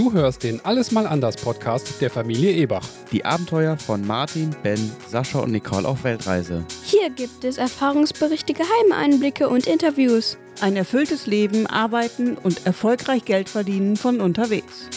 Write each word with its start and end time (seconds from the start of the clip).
Du 0.00 0.14
hörst 0.14 0.44
den 0.44 0.64
Alles 0.64 0.92
mal 0.92 1.06
anders 1.06 1.36
Podcast 1.36 2.00
der 2.00 2.08
Familie 2.08 2.52
Ebach. 2.52 2.88
Die 3.12 3.22
Abenteuer 3.22 3.76
von 3.76 4.02
Martin, 4.06 4.48
Ben, 4.62 4.90
Sascha 5.06 5.40
und 5.40 5.52
Nicole 5.52 5.86
auf 5.86 6.04
Weltreise. 6.04 6.64
Hier 6.84 7.10
gibt 7.10 7.44
es 7.44 7.58
Erfahrungsberichte, 7.58 8.54
Geheimeinblicke 8.54 9.50
und 9.50 9.66
Interviews. 9.66 10.38
Ein 10.62 10.76
erfülltes 10.76 11.26
Leben, 11.26 11.66
arbeiten 11.66 12.38
und 12.38 12.64
erfolgreich 12.64 13.26
Geld 13.26 13.50
verdienen 13.50 13.94
von 13.96 14.22
unterwegs. 14.22 14.88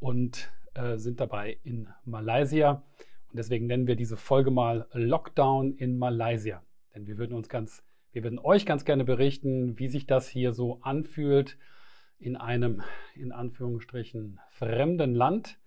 und 0.00 0.52
äh, 0.74 0.98
sind 0.98 1.18
dabei 1.18 1.56
in 1.64 1.88
Malaysia. 2.04 2.82
Und 3.30 3.38
deswegen 3.38 3.66
nennen 3.66 3.86
wir 3.86 3.96
diese 3.96 4.18
Folge 4.18 4.50
mal 4.50 4.86
Lockdown 4.92 5.72
in 5.72 5.96
Malaysia. 5.96 6.62
Denn 6.94 7.06
wir 7.06 7.16
würden 7.16 7.32
uns 7.32 7.48
ganz, 7.48 7.82
wir 8.12 8.22
würden 8.22 8.38
euch 8.38 8.66
ganz 8.66 8.84
gerne 8.84 9.04
berichten, 9.04 9.78
wie 9.78 9.88
sich 9.88 10.06
das 10.06 10.28
hier 10.28 10.52
so 10.52 10.82
anfühlt 10.82 11.56
in 12.18 12.36
einem, 12.36 12.82
in 13.14 13.32
Anführungsstrichen, 13.32 14.40
fremden 14.50 15.14
Land. 15.14 15.58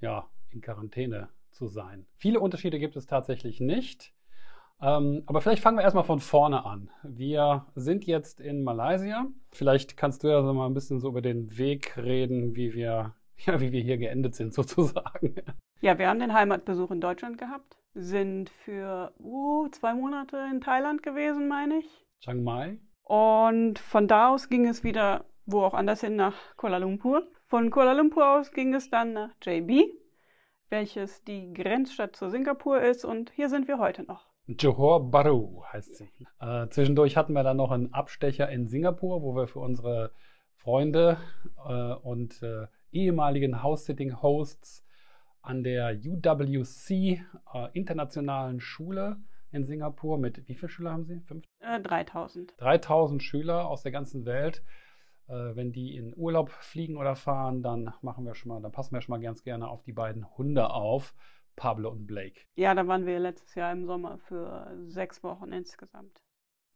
Ja, 0.00 0.30
in 0.48 0.62
Quarantäne 0.62 1.28
zu 1.58 1.66
sein. 1.66 2.06
Viele 2.16 2.40
Unterschiede 2.40 2.78
gibt 2.78 2.96
es 2.96 3.06
tatsächlich 3.06 3.60
nicht. 3.60 4.14
Ähm, 4.80 5.24
aber 5.26 5.40
vielleicht 5.40 5.62
fangen 5.62 5.76
wir 5.76 5.82
erstmal 5.82 6.04
von 6.04 6.20
vorne 6.20 6.64
an. 6.64 6.90
Wir 7.02 7.66
sind 7.74 8.06
jetzt 8.06 8.40
in 8.40 8.62
Malaysia. 8.62 9.26
Vielleicht 9.50 9.96
kannst 9.96 10.22
du 10.22 10.28
ja 10.28 10.42
so 10.42 10.54
mal 10.54 10.66
ein 10.66 10.74
bisschen 10.74 11.00
so 11.00 11.08
über 11.08 11.20
den 11.20 11.58
Weg 11.58 11.96
reden, 11.96 12.54
wie 12.54 12.74
wir, 12.74 13.14
ja, 13.38 13.60
wie 13.60 13.72
wir 13.72 13.80
hier 13.80 13.98
geendet 13.98 14.36
sind, 14.36 14.54
sozusagen. 14.60 15.34
Ja, 15.80 15.98
wir 15.98 16.08
haben 16.08 16.20
den 16.20 16.32
Heimatbesuch 16.32 16.92
in 16.92 17.00
Deutschland 17.00 17.38
gehabt, 17.38 17.76
sind 17.94 18.50
für 18.50 19.12
uh, 19.18 19.68
zwei 19.68 19.94
Monate 19.94 20.36
in 20.50 20.60
Thailand 20.60 21.02
gewesen, 21.02 21.48
meine 21.48 21.78
ich. 21.78 22.06
Chiang 22.20 22.42
Mai. 22.42 22.78
Und 23.02 23.78
von 23.78 24.06
da 24.06 24.28
aus 24.28 24.48
ging 24.48 24.66
es 24.66 24.84
wieder, 24.84 25.24
wo 25.46 25.62
auch 25.62 25.74
anders 25.74 26.02
hin, 26.02 26.14
nach 26.14 26.34
Kuala 26.56 26.78
Lumpur. 26.78 27.26
Von 27.46 27.70
Kuala 27.70 27.92
Lumpur 27.92 28.38
aus 28.38 28.52
ging 28.52 28.74
es 28.74 28.90
dann 28.90 29.12
nach 29.14 29.30
JB 29.42 29.88
welches 30.70 31.24
die 31.24 31.52
Grenzstadt 31.52 32.16
zu 32.16 32.28
Singapur 32.30 32.80
ist. 32.80 33.04
Und 33.04 33.30
hier 33.30 33.48
sind 33.48 33.68
wir 33.68 33.78
heute 33.78 34.02
noch. 34.04 34.26
Johor 34.46 35.10
Bahru 35.10 35.62
heißt 35.72 35.96
sie. 35.96 36.08
Äh, 36.40 36.68
zwischendurch 36.68 37.16
hatten 37.16 37.34
wir 37.34 37.42
dann 37.42 37.58
noch 37.58 37.70
einen 37.70 37.92
Abstecher 37.92 38.48
in 38.48 38.66
Singapur, 38.66 39.22
wo 39.22 39.34
wir 39.34 39.46
für 39.46 39.60
unsere 39.60 40.10
Freunde 40.56 41.18
äh, 41.66 41.92
und 41.94 42.42
äh, 42.42 42.66
ehemaligen 42.90 43.62
House-Sitting-Hosts 43.62 44.84
an 45.42 45.62
der 45.62 45.94
UWC 45.94 46.90
äh, 46.90 47.20
Internationalen 47.72 48.60
Schule 48.60 49.16
in 49.50 49.64
Singapur 49.64 50.18
mit 50.18 50.48
wie 50.48 50.54
viele 50.54 50.68
Schüler 50.68 50.92
haben 50.92 51.04
Sie? 51.04 51.20
Fünf? 51.20 51.44
3000. 51.60 52.54
3000 52.58 53.22
Schüler 53.22 53.66
aus 53.68 53.82
der 53.82 53.92
ganzen 53.92 54.24
Welt 54.24 54.58
äh, 54.58 54.87
wenn 55.28 55.72
die 55.72 55.96
in 55.96 56.14
Urlaub 56.16 56.50
fliegen 56.50 56.96
oder 56.96 57.14
fahren, 57.16 57.62
dann 57.62 57.92
machen 58.02 58.24
wir 58.24 58.34
schon 58.34 58.48
mal, 58.50 58.60
dann 58.60 58.72
passen 58.72 58.94
wir 58.94 59.00
schon 59.00 59.12
mal 59.12 59.20
ganz 59.20 59.42
gerne 59.42 59.68
auf 59.68 59.82
die 59.82 59.92
beiden 59.92 60.26
Hunde 60.36 60.70
auf, 60.70 61.14
Pablo 61.56 61.90
und 61.90 62.06
Blake. 62.06 62.40
Ja, 62.56 62.74
da 62.74 62.86
waren 62.86 63.04
wir 63.04 63.18
letztes 63.18 63.54
Jahr 63.54 63.72
im 63.72 63.84
Sommer 63.84 64.18
für 64.18 64.72
sechs 64.86 65.22
Wochen 65.22 65.52
insgesamt. 65.52 66.22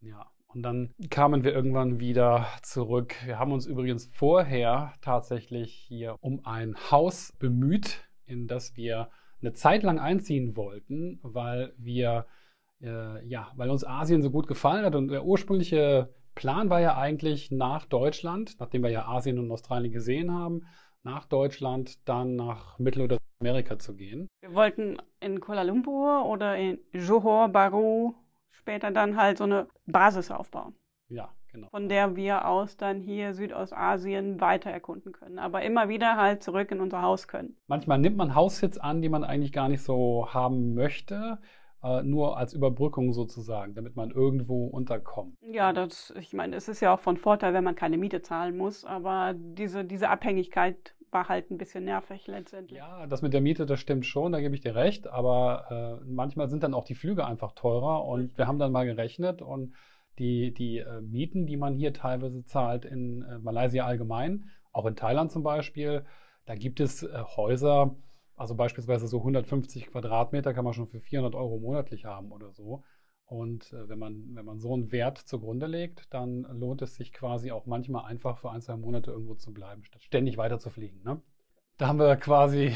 Ja, 0.01 0.27
und 0.49 0.63
dann 0.63 0.93
kamen 1.09 1.45
wir 1.45 1.53
irgendwann 1.53 2.01
wieder 2.01 2.47
zurück. 2.63 3.15
Wir 3.25 3.39
haben 3.39 3.53
uns 3.53 3.67
übrigens 3.67 4.11
vorher 4.13 4.93
tatsächlich 5.01 5.73
hier 5.73 6.17
um 6.21 6.45
ein 6.45 6.75
Haus 6.91 7.33
bemüht, 7.39 8.05
in 8.27 8.49
das 8.49 8.77
wir 8.77 9.09
eine 9.41 9.53
Zeit 9.53 9.83
lang 9.83 9.99
einziehen 9.99 10.57
wollten, 10.57 11.21
weil 11.23 11.73
wir 11.79 12.27
äh, 12.83 13.25
ja, 13.27 13.53
weil 13.57 13.71
uns 13.71 13.87
Asien 13.87 14.23
so 14.23 14.31
gut 14.31 14.47
gefallen 14.47 14.85
hat 14.85 14.95
und 14.95 15.09
der 15.09 15.25
ursprüngliche 15.25 16.13
Plan 16.35 16.71
war 16.71 16.81
ja 16.81 16.97
eigentlich 16.97 17.51
nach 17.51 17.85
Deutschland, 17.85 18.57
nachdem 18.59 18.83
wir 18.83 18.91
ja 18.91 19.07
Asien 19.07 19.39
und 19.39 19.51
Australien 19.51 19.93
gesehen 19.93 20.33
haben, 20.33 20.67
nach 21.03 21.25
Deutschland 21.25 22.09
dann 22.09 22.37
nach 22.37 22.79
Mittel- 22.79 23.03
oder 23.03 23.19
Amerika 23.41 23.79
zu 23.79 23.95
gehen. 23.95 24.29
Wir 24.41 24.55
wollten 24.55 24.99
in 25.21 25.41
Kuala 25.41 25.63
Lumpur 25.63 26.27
oder 26.27 26.57
in 26.57 26.79
Johor 26.93 27.49
Bahru 27.49 28.15
später 28.51 28.91
dann 28.91 29.17
halt 29.17 29.39
so 29.39 29.45
eine 29.45 29.67
Basis 29.87 30.31
aufbauen. 30.31 30.75
Ja, 31.09 31.29
genau. 31.51 31.69
Von 31.71 31.89
der 31.89 32.15
wir 32.15 32.47
aus 32.47 32.77
dann 32.77 33.01
hier 33.01 33.35
Südostasien 33.35 34.41
weiter 34.41 34.71
erkunden 34.71 35.13
können. 35.13 35.39
Aber 35.39 35.63
immer 35.63 35.89
wieder 35.89 36.17
halt 36.17 36.43
zurück 36.43 36.71
in 36.71 36.81
unser 36.81 37.03
Haus 37.03 37.27
können. 37.27 37.57
Manchmal 37.67 37.99
nimmt 37.99 38.17
man 38.17 38.35
Haussitz 38.35 38.79
an, 38.79 39.03
die 39.03 39.09
man 39.09 39.25
eigentlich 39.25 39.53
gar 39.53 39.69
nicht 39.69 39.83
so 39.83 40.29
haben 40.33 40.75
möchte 40.75 41.39
äh, 41.83 42.03
nur 42.03 42.37
als 42.37 42.55
Überbrückung 42.55 43.13
sozusagen, 43.13 43.75
damit 43.75 43.97
man 43.97 44.11
irgendwo 44.11 44.67
unterkommt. 44.67 45.37
Ja, 45.41 45.73
das, 45.73 46.15
ich 46.19 46.33
meine, 46.33 46.57
es 46.57 46.69
ist 46.69 46.81
ja 46.81 46.95
auch 46.95 47.01
von 47.01 47.17
Vorteil, 47.17 47.55
wenn 47.55 47.65
man 47.65 47.75
keine 47.75 47.99
Miete 47.99 48.23
zahlen 48.23 48.57
muss, 48.57 48.85
aber 48.85 49.35
diese, 49.37 49.85
diese 49.85 50.09
Abhängigkeit 50.09 50.95
war 51.11 51.29
halt 51.29 51.51
ein 51.51 51.59
bisschen 51.59 51.85
nervig 51.85 52.27
letztendlich. 52.27 52.79
Ja, 52.79 53.07
das 53.07 53.21
mit 53.21 53.33
der 53.35 53.43
Miete, 53.43 53.67
das 53.67 53.81
stimmt 53.81 54.07
schon, 54.07 54.33
da 54.33 54.41
gebe 54.41 54.55
ich 54.55 54.63
dir 54.63 54.75
recht, 54.75 55.07
aber 55.09 56.01
äh, 56.01 56.05
manchmal 56.07 56.49
sind 56.49 56.63
dann 56.63 56.75
auch 56.75 56.85
die 56.85 56.95
Flüge 56.95 57.27
einfach 57.27 57.53
teurer 57.53 58.05
und 58.05 58.37
wir 58.39 58.47
haben 58.47 58.59
dann 58.59 58.73
mal 58.73 58.87
gerechnet 58.87 59.43
und 59.43 59.75
die, 60.19 60.53
die 60.55 60.79
äh, 60.79 61.01
Mieten, 61.01 61.47
die 61.47 61.57
man 61.57 61.75
hier 61.75 61.93
teilweise 61.93 62.45
zahlt 62.45 62.85
in 62.85 63.23
äh, 63.23 63.39
Malaysia 63.39 63.85
allgemein, 63.85 64.51
auch 64.73 64.87
in 64.87 64.97
Thailand 64.97 65.31
zum 65.31 65.43
Beispiel, 65.43 66.05
da 66.47 66.55
gibt 66.55 66.81
es 66.81 67.03
äh, 67.03 67.09
Häuser, 67.37 67.95
also 68.43 68.57
beispielsweise 68.57 69.07
so 69.07 69.19
150 69.19 69.87
Quadratmeter 69.87 70.53
kann 70.53 70.65
man 70.65 70.75
schon 70.75 70.89
für 70.89 70.99
400 70.99 71.37
Euro 71.37 71.61
monatlich 71.61 72.07
haben 72.07 72.33
oder 72.33 72.51
so. 72.51 72.83
Und 73.25 73.73
äh, 73.73 73.89
wenn, 73.89 74.01
man, 74.01 74.35
wenn 74.35 74.45
man 74.45 74.59
so 74.59 74.75
einen 74.75 74.91
Wert 74.91 75.17
zugrunde 75.17 75.67
legt, 75.67 76.13
dann 76.13 76.43
lohnt 76.59 76.83
es 76.83 76.97
sich 76.97 77.13
quasi 77.13 77.53
auch 77.53 77.67
manchmal 77.67 78.05
einfach 78.05 78.39
für 78.39 78.51
ein, 78.51 78.61
zwei 78.61 78.77
Monate 78.77 79.13
irgendwo 79.13 79.37
zu 79.37 79.55
bleiben, 79.55 79.85
statt 79.85 80.03
ständig 80.03 80.39
weiter 80.39 80.59
zu 80.59 80.71
fliegen. 80.71 81.03
Ne? 81.05 81.23
Da 81.79 81.87
haben 81.87 82.01
wir 82.01 82.17
quasi 82.17 82.75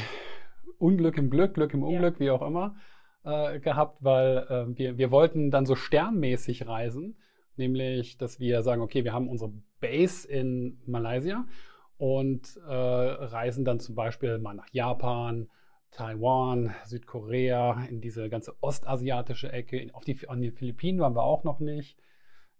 Unglück 0.79 1.17
im 1.17 1.29
Glück, 1.29 1.55
Glück 1.55 1.73
im 1.73 1.83
Unglück, 1.83 2.15
ja. 2.15 2.19
wie 2.21 2.31
auch 2.31 2.41
immer, 2.41 2.77
äh, 3.25 3.59
gehabt, 3.59 4.01
weil 4.01 4.37
äh, 4.49 4.77
wir, 4.77 4.97
wir 4.97 5.11
wollten 5.11 5.51
dann 5.51 5.65
so 5.65 5.75
sternmäßig 5.75 6.65
reisen, 6.65 7.17
nämlich, 7.57 8.17
dass 8.17 8.39
wir 8.39 8.63
sagen, 8.63 8.81
okay, 8.81 9.03
wir 9.03 9.11
haben 9.11 9.27
unsere 9.27 9.51
Base 9.81 10.25
in 10.25 10.81
Malaysia 10.85 11.45
und 11.97 12.57
äh, 12.65 12.73
reisen 12.73 13.65
dann 13.65 13.81
zum 13.81 13.95
Beispiel 13.95 14.39
mal 14.39 14.53
nach 14.53 14.69
Japan, 14.71 15.49
Taiwan, 15.91 16.73
Südkorea, 16.85 17.85
in 17.89 18.01
diese 18.01 18.29
ganze 18.29 18.55
ostasiatische 18.61 19.51
Ecke. 19.51 19.89
Auf 19.93 20.03
die, 20.03 20.27
an 20.27 20.41
die 20.41 20.51
Philippinen 20.51 20.99
waren 20.99 21.15
wir 21.15 21.23
auch 21.23 21.43
noch 21.43 21.59
nicht. 21.59 21.97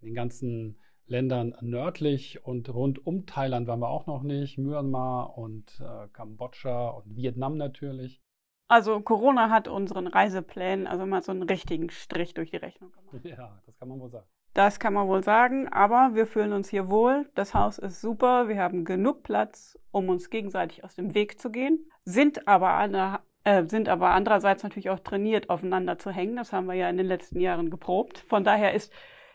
In 0.02 0.08
den 0.08 0.16
ganzen 0.16 0.80
Ländern 1.06 1.56
nördlich 1.62 2.44
und 2.46 2.74
rund 2.74 3.06
um 3.06 3.26
Thailand 3.26 3.68
waren 3.68 3.80
wir 3.80 3.90
auch 3.90 4.08
noch 4.08 4.24
nicht. 4.24 4.58
Myanmar 4.58 5.38
und 5.38 5.80
äh, 5.80 6.08
Kambodscha 6.10 6.90
und 6.90 7.16
Vietnam 7.16 7.58
natürlich. 7.58 8.22
Also 8.70 9.00
Corona 9.00 9.50
hat 9.50 9.70
unseren 9.70 10.08
Reiseplänen 10.08 10.88
also 10.88 11.06
mal 11.06 11.24
so 11.24 11.32
einen 11.32 11.44
richtigen 11.44 11.90
Strich 11.90 12.34
durch 12.34 12.52
die 12.52 12.58
Rechnung 12.58 12.92
gemacht. 12.92 13.24
Ja, 13.24 13.62
das 13.66 13.78
kann 13.78 13.88
man 13.88 14.00
wohl 14.00 14.10
sagen. 14.10 14.28
Das 14.58 14.80
kann 14.80 14.96
man 14.96 15.08
wohl 15.08 15.24
sagen, 15.24 15.68
aber 15.68 16.16
wir 16.16 16.26
fühlen 16.26 16.52
uns 16.52 16.68
hier 16.68 16.90
wohl. 16.90 17.30
Das 17.36 17.54
Haus 17.54 17.78
ist 17.78 18.02
super. 18.02 18.48
Wir 18.48 18.60
haben 18.60 18.86
genug 18.86 19.22
Platz, 19.22 19.78
um 19.92 20.10
uns 20.10 20.32
gegenseitig 20.32 20.84
aus 20.84 20.96
dem 20.96 21.14
Weg 21.14 21.40
zu 21.40 21.52
gehen. 21.52 21.92
Sind 22.06 22.48
aber, 22.48 22.76
eine, 22.76 23.20
äh, 23.44 23.66
sind 23.68 23.88
aber 23.88 24.10
andererseits 24.10 24.64
natürlich 24.64 24.90
auch 24.90 25.00
trainiert, 25.00 25.52
aufeinander 25.52 26.00
zu 26.00 26.10
hängen. 26.10 26.38
Das 26.38 26.54
haben 26.54 26.66
wir 26.66 26.74
ja 26.74 26.90
in 26.90 26.98
den 26.98 27.06
letzten 27.06 27.40
Jahren 27.40 27.70
geprobt. 27.70 28.18
Von 28.28 28.44
daher 28.44 28.74
ist 28.74 28.92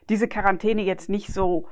diese 0.09 0.27
Quarantäne 0.27 0.83
jetzt 0.83 1.09
nicht 1.09 1.33
so, 1.33 1.69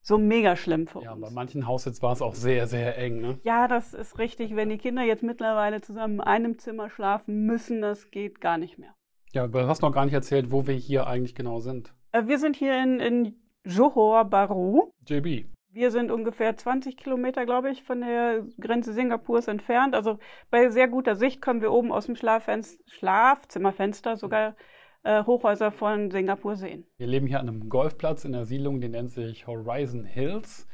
so 0.00 0.16
mega 0.16 0.56
schlimm 0.56 0.86
für 0.86 1.02
ja, 1.02 1.12
uns. 1.12 1.20
Ja, 1.20 1.28
bei 1.28 1.34
manchen 1.34 1.66
Haussitz 1.66 2.00
war 2.00 2.12
es 2.12 2.22
auch 2.22 2.34
sehr, 2.34 2.66
sehr 2.66 2.96
eng. 2.96 3.20
Ne? 3.20 3.38
Ja, 3.42 3.68
das 3.68 3.92
ist 3.92 4.18
richtig. 4.18 4.56
Wenn 4.56 4.70
die 4.70 4.78
Kinder 4.78 5.02
jetzt 5.02 5.22
mittlerweile 5.22 5.82
zusammen 5.82 6.14
in 6.14 6.20
einem 6.22 6.58
Zimmer 6.58 6.88
schlafen 6.88 7.44
müssen, 7.44 7.82
das 7.82 8.10
geht 8.10 8.40
gar 8.40 8.56
nicht 8.56 8.78
mehr. 8.78 8.94
Ja, 9.34 9.46
du 9.46 9.68
hast 9.68 9.82
noch 9.82 9.92
gar 9.92 10.06
nicht 10.06 10.14
erzählt, 10.14 10.50
wo 10.50 10.66
wir 10.66 10.74
hier 10.74 11.06
eigentlich 11.06 11.34
genau 11.34 11.60
sind. 11.60 11.94
Äh, 12.12 12.26
wir 12.26 12.38
sind 12.38 12.56
hier 12.56 12.82
in, 12.82 13.00
in 13.00 13.34
Johor 13.64 14.26
Bahru. 14.26 14.92
JB. 15.06 15.46
Wir 15.70 15.90
sind 15.90 16.10
ungefähr 16.10 16.54
20 16.54 16.98
Kilometer, 16.98 17.46
glaube 17.46 17.70
ich, 17.70 17.82
von 17.82 18.02
der 18.02 18.44
Grenze 18.60 18.92
Singapurs 18.92 19.48
entfernt. 19.48 19.94
Also 19.94 20.18
bei 20.50 20.68
sehr 20.68 20.86
guter 20.86 21.16
Sicht 21.16 21.40
können 21.40 21.62
wir 21.62 21.72
oben 21.72 21.92
aus 21.92 22.04
dem 22.06 22.16
Schlafzimmerfenster 22.16 24.18
sogar 24.18 24.54
äh, 25.02 25.24
Hochhäuser 25.24 25.72
von 25.72 26.10
Singapur 26.10 26.56
sehen. 26.56 26.84
Wir 26.98 27.06
leben 27.06 27.26
hier 27.26 27.40
an 27.40 27.48
einem 27.48 27.70
Golfplatz 27.70 28.26
in 28.26 28.32
der 28.32 28.44
Siedlung, 28.44 28.82
die 28.82 28.90
nennt 28.90 29.12
sich 29.12 29.46
Horizon 29.46 30.04
Hills. 30.04 30.68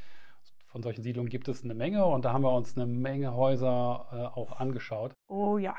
Von 0.67 0.83
solchen 0.83 1.03
Siedlungen 1.03 1.31
gibt 1.31 1.47
es 1.47 1.63
eine 1.63 1.75
Menge 1.75 2.05
und 2.05 2.25
da 2.25 2.33
haben 2.33 2.43
wir 2.43 2.53
uns 2.53 2.77
eine 2.77 2.87
Menge 2.87 3.35
Häuser 3.35 4.09
äh, 4.13 4.17
auch 4.39 4.59
angeschaut. 4.59 5.13
Oh 5.29 5.59
ja. 5.59 5.77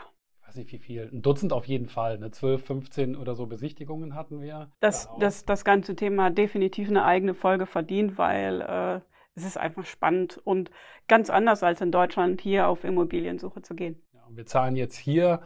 Weiß 0.50 0.56
nicht 0.56 0.72
wie 0.72 0.80
viel, 0.80 1.08
ein 1.14 1.22
Dutzend 1.22 1.54
auf 1.54 1.66
jeden 1.66 1.86
Fall, 1.86 2.18
ne? 2.18 2.32
12, 2.32 2.66
15 2.66 3.16
oder 3.16 3.36
so 3.36 3.46
Besichtigungen 3.46 4.16
hatten 4.16 4.42
wir. 4.42 4.72
Das, 4.80 5.08
das, 5.20 5.46
das 5.46 5.64
ganze 5.64 5.96
Thema 5.96 6.32
definitiv 6.32 6.90
eine 6.90 7.06
eigene 7.06 7.36
Folge 7.36 7.68
verdient, 7.68 8.18
weil 8.18 8.62
äh, 8.62 9.00
es 9.36 9.46
ist 9.46 9.58
einfach 9.60 9.86
spannend 9.86 10.40
und 10.44 10.72
ganz 11.08 11.30
anders 11.30 11.62
als 11.62 11.82
in 11.82 11.92
Deutschland 11.92 12.42
hier 12.42 12.68
auf 12.68 12.84
Immobiliensuche 12.84 13.62
zu 13.62 13.76
gehen. 13.76 14.02
Ja, 14.12 14.26
wir 14.32 14.48
zahlen 14.48 14.76
jetzt 14.76 14.98
hier 14.98 15.44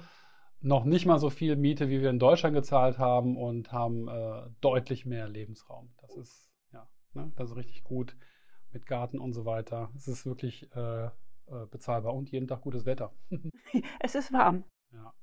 noch 0.62 0.86
nicht 0.86 1.06
mal 1.06 1.20
so 1.20 1.30
viel 1.30 1.58
Miete, 1.58 1.90
wie 1.90 2.00
wir 2.00 2.10
in 2.10 2.20
Deutschland 2.20 2.56
gezahlt 2.56 2.98
haben 2.98 3.36
und 3.36 3.74
haben 3.74 4.08
äh, 4.08 4.44
deutlich 4.62 5.06
mehr 5.06 5.28
Lebensraum. 5.28 5.94
Das 6.00 6.16
ist, 6.16 6.50
ja, 6.72 6.88
ne? 7.14 7.30
das 7.36 7.50
ist 7.50 7.58
richtig 7.58 7.84
gut 7.84 8.16
mit 8.72 8.86
Garten 8.86 9.20
und 9.20 9.34
so 9.34 9.44
weiter. 9.44 9.92
Es 9.98 10.08
ist 10.08 10.26
wirklich 10.26 10.74
äh, 10.78 11.08
äh 11.08 11.10
bezahlbar 11.70 12.14
und 12.14 12.32
jeden 12.32 12.48
Tag 12.48 12.62
gutes 12.62 12.86
Wetter. 12.86 13.12
es 14.00 14.16
ist 14.16 14.32
warm. 14.32 14.64
Ja. 14.94 15.14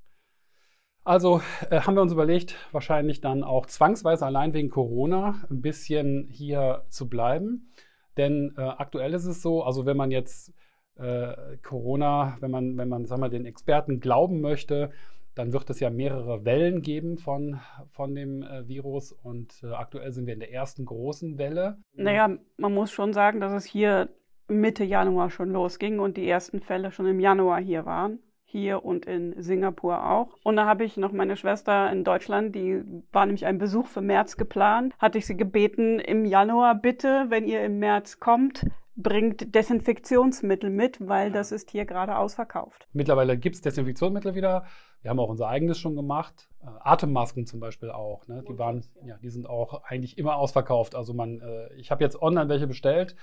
Also 1.05 1.41
äh, 1.71 1.81
haben 1.81 1.95
wir 1.95 2.03
uns 2.03 2.13
überlegt, 2.13 2.57
wahrscheinlich 2.73 3.21
dann 3.21 3.43
auch 3.43 3.67
zwangsweise 3.67 4.27
allein 4.27 4.53
wegen 4.53 4.71
Corona 4.71 5.43
ein 5.51 5.63
bisschen 5.63 6.29
hier 6.31 6.85
zu 6.89 7.09
bleiben. 7.09 7.73
Denn 8.17 8.55
äh, 8.57 8.63
aktuell 8.63 9.15
ist 9.15 9.25
es 9.25 9.41
so, 9.41 9.63
also 9.63 9.87
wenn 9.87 9.97
man 9.97 10.11
jetzt 10.11 10.53
äh, 10.97 11.57
Corona, 11.63 12.37
wenn 12.41 12.51
man, 12.51 12.77
wenn 12.77 12.89
man, 12.89 13.07
sagen 13.07 13.23
wir, 13.23 13.31
den 13.31 13.47
Experten 13.47 14.01
glauben 14.01 14.41
möchte, 14.41 14.91
dann 15.35 15.53
wird 15.53 15.71
es 15.71 15.81
ja 15.81 15.89
mehrere 15.89 16.45
Wellen 16.45 16.83
geben 16.83 17.17
von, 17.17 17.61
von 17.93 18.15
dem 18.15 18.43
äh, 18.43 18.69
Virus 18.69 19.13
und 19.13 19.63
äh, 19.63 19.69
aktuell 19.69 20.13
sind 20.13 20.27
wir 20.27 20.35
in 20.35 20.41
der 20.41 20.53
ersten 20.53 20.85
großen 20.85 21.39
Welle. 21.39 21.79
Naja, 21.95 22.37
man 22.59 22.75
muss 22.75 22.91
schon 22.91 23.15
sagen, 23.15 23.41
dass 23.41 23.53
es 23.53 23.65
hier 23.65 24.11
Mitte 24.49 24.85
Januar 24.85 25.31
schon 25.31 25.51
losging 25.51 26.01
und 26.01 26.17
die 26.17 26.29
ersten 26.29 26.61
Fälle 26.61 26.91
schon 26.91 27.07
im 27.07 27.21
Januar 27.21 27.61
hier 27.61 27.87
waren 27.87 28.19
hier 28.51 28.85
und 28.85 29.07
in 29.07 29.41
Singapur 29.41 30.05
auch. 30.05 30.37
Und 30.43 30.57
da 30.57 30.67
habe 30.67 30.85
ich 30.85 30.97
noch 30.97 31.13
meine 31.13 31.37
Schwester 31.37 31.91
in 31.91 32.05
Deutschland, 32.05 32.55
die 32.55 32.83
war 33.13 33.25
nämlich 33.27 33.47
ein 33.47 33.59
Besuch 33.59 33.87
für 33.87 34.01
März 34.01 34.37
geplant, 34.37 34.95
hatte 34.99 35.19
ich 35.19 35.27
sie 35.27 35.37
gebeten, 35.37 36.01
im 36.01 36.25
Januar 36.25 36.75
bitte, 36.75 37.27
wenn 37.29 37.47
ihr 37.47 37.65
im 37.65 37.79
März 37.79 38.19
kommt, 38.19 38.67
bringt 38.97 39.55
Desinfektionsmittel 39.55 40.69
mit, 40.69 41.07
weil 41.07 41.31
das 41.31 41.53
ist 41.53 41.71
hier 41.71 41.85
gerade 41.85 42.17
ausverkauft. 42.17 42.87
Mittlerweile 42.93 43.39
gibt 43.39 43.57
es 43.57 43.63
Desinfektionsmittel 43.63 44.35
wieder. 44.35 44.65
Wir 45.03 45.11
haben 45.11 45.21
auch 45.21 45.29
unser 45.29 45.49
eigenes 45.49 45.79
schon 45.79 45.97
gemacht. 45.97 46.51
Äh, 46.63 46.67
Atemmasken 46.81 47.47
zum 47.47 47.61
Beispiel 47.61 47.91
auch. 47.91 48.27
Ne? 48.27 48.45
Die 48.47 48.59
waren, 48.59 48.85
ja, 49.05 49.17
die 49.19 49.31
sind 49.31 49.49
auch 49.49 49.85
eigentlich 49.85 50.19
immer 50.19 50.37
ausverkauft. 50.37 50.95
Also 50.95 51.15
man, 51.15 51.41
äh, 51.41 51.73
ich 51.75 51.91
habe 51.91 52.05
jetzt 52.05 52.21
online 52.21 52.49
welche 52.49 52.67
bestellt, 52.67 53.17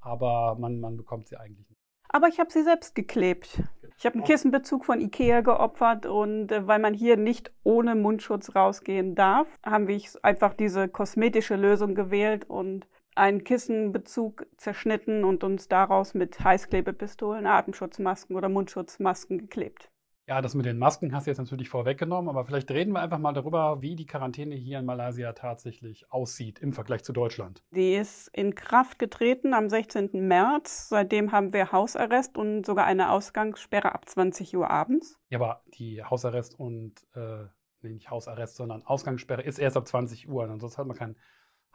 aber 0.00 0.56
man, 0.58 0.80
man 0.80 0.96
bekommt 0.96 1.28
sie 1.28 1.38
eigentlich 1.38 1.68
nicht. 1.68 1.79
Aber 2.12 2.28
ich 2.28 2.40
habe 2.40 2.50
sie 2.50 2.62
selbst 2.62 2.94
geklebt. 2.94 3.62
Ich 3.96 4.06
habe 4.06 4.14
einen 4.14 4.24
Kissenbezug 4.24 4.84
von 4.84 5.00
Ikea 5.00 5.42
geopfert 5.42 6.06
und 6.06 6.50
äh, 6.50 6.66
weil 6.66 6.78
man 6.78 6.94
hier 6.94 7.16
nicht 7.16 7.52
ohne 7.62 7.94
Mundschutz 7.94 8.54
rausgehen 8.54 9.14
darf, 9.14 9.46
haben 9.64 9.86
wir 9.86 10.00
einfach 10.22 10.54
diese 10.54 10.88
kosmetische 10.88 11.54
Lösung 11.54 11.94
gewählt 11.94 12.48
und 12.48 12.86
einen 13.14 13.44
Kissenbezug 13.44 14.46
zerschnitten 14.56 15.24
und 15.24 15.44
uns 15.44 15.68
daraus 15.68 16.14
mit 16.14 16.40
Heißklebepistolen 16.40 17.46
Atemschutzmasken 17.46 18.36
oder 18.36 18.48
Mundschutzmasken 18.48 19.38
geklebt. 19.38 19.90
Ja, 20.26 20.40
das 20.40 20.54
mit 20.54 20.64
den 20.64 20.78
Masken 20.78 21.12
hast 21.12 21.26
du 21.26 21.30
jetzt 21.30 21.38
natürlich 21.38 21.68
vorweggenommen, 21.68 22.28
aber 22.28 22.44
vielleicht 22.44 22.70
reden 22.70 22.92
wir 22.92 23.00
einfach 23.00 23.18
mal 23.18 23.32
darüber, 23.32 23.82
wie 23.82 23.96
die 23.96 24.06
Quarantäne 24.06 24.54
hier 24.54 24.78
in 24.78 24.84
Malaysia 24.84 25.32
tatsächlich 25.32 26.10
aussieht 26.12 26.60
im 26.60 26.72
Vergleich 26.72 27.02
zu 27.02 27.12
Deutschland. 27.12 27.64
Die 27.72 27.94
ist 27.94 28.28
in 28.28 28.54
Kraft 28.54 28.98
getreten 28.98 29.54
am 29.54 29.68
16. 29.68 30.10
März. 30.12 30.88
Seitdem 30.88 31.32
haben 31.32 31.52
wir 31.52 31.72
Hausarrest 31.72 32.38
und 32.38 32.64
sogar 32.64 32.84
eine 32.84 33.10
Ausgangssperre 33.10 33.92
ab 33.92 34.08
20 34.08 34.56
Uhr 34.56 34.70
abends. 34.70 35.18
Ja, 35.30 35.38
aber 35.38 35.62
die 35.74 36.04
Hausarrest 36.04 36.58
und, 36.58 36.94
äh, 37.14 37.46
nee, 37.82 37.90
nicht 37.90 38.10
Hausarrest, 38.10 38.56
sondern 38.56 38.82
Ausgangssperre 38.84 39.42
ist 39.42 39.58
erst 39.58 39.76
ab 39.76 39.88
20 39.88 40.28
Uhr. 40.28 40.44
Ansonsten 40.44 40.78
hat 40.78 40.86
man 40.86 40.96
keinen 40.96 41.16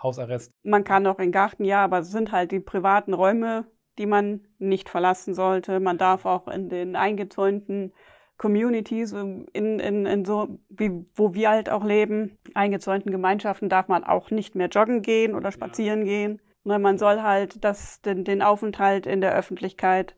Hausarrest. 0.01 0.51
Man 0.63 0.83
kann 0.83 1.07
auch 1.07 1.19
in 1.19 1.25
den 1.25 1.31
Garten, 1.31 1.65
ja, 1.65 1.83
aber 1.83 1.99
es 1.99 2.11
sind 2.11 2.31
halt 2.31 2.51
die 2.51 2.59
privaten 2.59 3.13
Räume, 3.13 3.65
die 3.97 4.05
man 4.05 4.47
nicht 4.59 4.89
verlassen 4.89 5.33
sollte. 5.33 5.79
Man 5.79 5.97
darf 5.97 6.25
auch 6.25 6.47
in 6.47 6.69
den 6.69 6.95
eingezäunten 6.95 7.93
Communities, 8.37 9.13
in, 9.13 9.47
in, 9.53 10.05
in 10.05 10.25
so, 10.25 10.59
wie, 10.69 11.05
wo 11.15 11.33
wir 11.33 11.49
halt 11.49 11.69
auch 11.69 11.83
leben, 11.83 12.37
eingezäunten 12.53 13.11
Gemeinschaften 13.11 13.69
darf 13.69 13.87
man 13.87 14.03
auch 14.03 14.29
nicht 14.29 14.55
mehr 14.55 14.67
joggen 14.67 15.01
gehen 15.01 15.35
oder 15.35 15.51
spazieren 15.51 15.99
ja. 15.99 16.05
gehen. 16.05 16.41
Sondern 16.63 16.81
man 16.81 16.97
soll 16.97 17.21
halt 17.21 17.63
das, 17.63 18.01
den, 18.01 18.23
den 18.23 18.41
Aufenthalt 18.41 19.05
in 19.05 19.21
der 19.21 19.35
Öffentlichkeit 19.35 20.15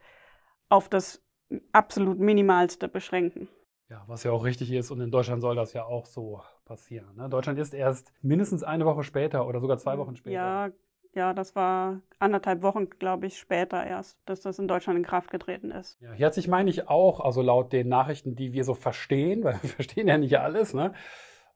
auf 0.69 0.89
das 0.89 1.23
absolut 1.71 2.19
Minimalste 2.19 2.87
beschränken. 2.87 3.49
Ja, 3.89 4.03
was 4.07 4.23
ja 4.23 4.31
auch 4.31 4.43
richtig 4.43 4.71
ist 4.71 4.91
und 4.91 4.99
in 4.99 5.11
Deutschland 5.11 5.41
soll 5.41 5.55
das 5.55 5.73
ja 5.73 5.85
auch 5.85 6.05
so 6.05 6.41
passieren. 6.65 7.15
Ne? 7.15 7.29
Deutschland 7.29 7.57
ist 7.57 7.73
erst 7.73 8.11
mindestens 8.21 8.63
eine 8.63 8.85
Woche 8.85 9.03
später 9.03 9.47
oder 9.47 9.61
sogar 9.61 9.77
zwei 9.77 9.97
Wochen 9.97 10.15
später. 10.17 10.33
Ja, 10.33 10.69
ja, 11.13 11.33
das 11.33 11.55
war 11.55 12.01
anderthalb 12.19 12.61
Wochen, 12.61 12.89
glaube 12.89 13.27
ich, 13.27 13.37
später 13.37 13.85
erst, 13.85 14.17
dass 14.25 14.41
das 14.41 14.59
in 14.59 14.67
Deutschland 14.67 14.97
in 14.97 15.05
Kraft 15.05 15.31
getreten 15.31 15.71
ist. 15.71 15.99
Ja, 16.01 16.13
hier 16.13 16.25
hat 16.27 16.33
sich, 16.33 16.47
meine 16.47 16.69
ich, 16.69 16.87
auch, 16.89 17.19
also 17.19 17.41
laut 17.41 17.73
den 17.73 17.87
Nachrichten, 17.87 18.35
die 18.35 18.53
wir 18.53 18.63
so 18.63 18.73
verstehen, 18.73 19.43
weil 19.43 19.59
wir 19.61 19.69
verstehen 19.69 20.07
ja 20.07 20.17
nicht 20.17 20.39
alles, 20.39 20.73
ne? 20.73 20.93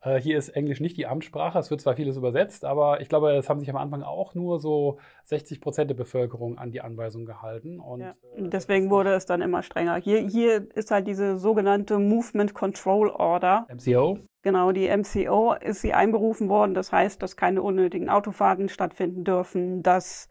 Äh, 0.01 0.19
hier 0.19 0.37
ist 0.37 0.49
Englisch 0.49 0.79
nicht 0.79 0.97
die 0.97 1.05
Amtssprache, 1.05 1.59
es 1.59 1.69
wird 1.69 1.81
zwar 1.81 1.95
vieles 1.95 2.17
übersetzt, 2.17 2.65
aber 2.65 3.01
ich 3.01 3.09
glaube, 3.09 3.31
es 3.33 3.49
haben 3.49 3.59
sich 3.59 3.69
am 3.69 3.77
Anfang 3.77 4.01
auch 4.03 4.33
nur 4.33 4.59
so 4.59 4.97
60 5.25 5.61
Prozent 5.61 5.89
der 5.89 5.95
Bevölkerung 5.95 6.57
an 6.57 6.71
die 6.71 6.81
Anweisung 6.81 7.25
gehalten. 7.25 7.79
Und 7.79 8.01
ja. 8.01 8.15
äh, 8.35 8.49
deswegen 8.49 8.89
wurde 8.89 9.13
es 9.13 9.25
dann 9.25 9.41
immer 9.41 9.61
strenger. 9.61 9.97
Hier, 9.97 10.19
hier 10.19 10.67
ist 10.75 10.91
halt 10.91 11.07
diese 11.07 11.37
sogenannte 11.37 11.99
Movement 11.99 12.53
Control 12.53 13.09
Order. 13.09 13.67
MCO. 13.71 14.17
Genau, 14.43 14.71
die 14.71 14.89
MCO 14.89 15.53
ist 15.53 15.81
sie 15.81 15.93
einberufen 15.93 16.49
worden. 16.49 16.73
Das 16.73 16.91
heißt, 16.91 17.21
dass 17.21 17.37
keine 17.37 17.61
unnötigen 17.61 18.09
Autofahrten 18.09 18.69
stattfinden 18.69 19.23
dürfen, 19.23 19.83
dass 19.83 20.29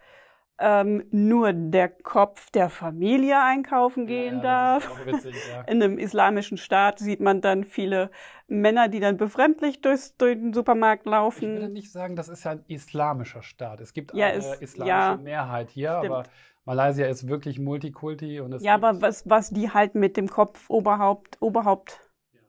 ähm, 0.61 1.05
nur 1.11 1.53
der 1.55 1.89
Kopf 1.89 2.51
der 2.51 2.69
Familie 2.69 3.43
einkaufen 3.43 4.07
gehen 4.07 4.37
ja, 4.37 4.43
ja, 4.43 4.79
darf. 4.79 5.07
Witzig, 5.07 5.35
ja. 5.51 5.63
In 5.67 5.83
einem 5.83 5.99
islamischen 5.99 6.59
Staat 6.59 6.99
sieht 6.99 7.21
man 7.21 7.41
dann 7.41 7.65
viele 7.65 8.11
Männer, 8.47 8.89
die 8.89 9.01
dann 9.01 9.17
befremdlich 9.17 9.81
durchs, 9.81 10.17
durch 10.19 10.37
den 10.37 10.53
Supermarkt 10.53 11.07
laufen. 11.07 11.55
Ich 11.55 11.61
würde 11.61 11.73
nicht 11.73 11.91
sagen, 11.91 12.15
das 12.15 12.29
ist 12.29 12.45
ja 12.45 12.53
ein 12.53 12.65
islamischer 12.69 13.43
Staat. 13.43 13.81
Es 13.81 13.95
gibt 13.95 14.13
eine 14.13 14.35
ist, 14.35 14.61
islamische 14.61 15.23
Mehrheit 15.23 15.71
hier, 15.71 15.99
stimmt. 15.99 16.15
aber 16.15 16.25
Malaysia 16.67 17.07
ist 17.07 17.27
wirklich 17.27 17.59
Multikulti. 17.59 18.41
Und 18.41 18.53
es 18.53 18.63
ja, 18.63 18.75
aber 18.75 19.01
was, 19.01 19.29
was 19.29 19.51
die 19.51 19.71
halt 19.71 19.95
mit 19.95 20.17
dem 20.17 20.29
Kopf 20.29 20.69
Oberhaupt, 20.69 21.39
Oberhaupt 21.41 21.99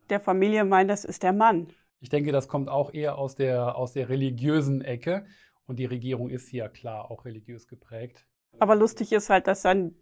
der 0.09 0.19
Familie 0.19 0.65
meinen, 0.65 0.89
das 0.89 1.05
ist 1.05 1.23
der 1.23 1.33
Mann. 1.33 1.67
Ich 2.01 2.09
denke, 2.09 2.31
das 2.31 2.47
kommt 2.47 2.67
auch 2.67 2.93
eher 2.93 3.17
aus 3.17 3.35
der, 3.35 3.77
aus 3.77 3.93
der 3.93 4.09
religiösen 4.09 4.81
Ecke. 4.81 5.25
Und 5.71 5.77
die 5.77 5.85
Regierung 5.85 6.29
ist 6.29 6.49
hier 6.49 6.67
klar 6.67 7.09
auch 7.09 7.23
religiös 7.23 7.65
geprägt. 7.65 8.27
Aber 8.59 8.75
lustig 8.75 9.13
ist 9.13 9.29
halt, 9.29 9.47
dass 9.47 9.61
dann 9.61 9.95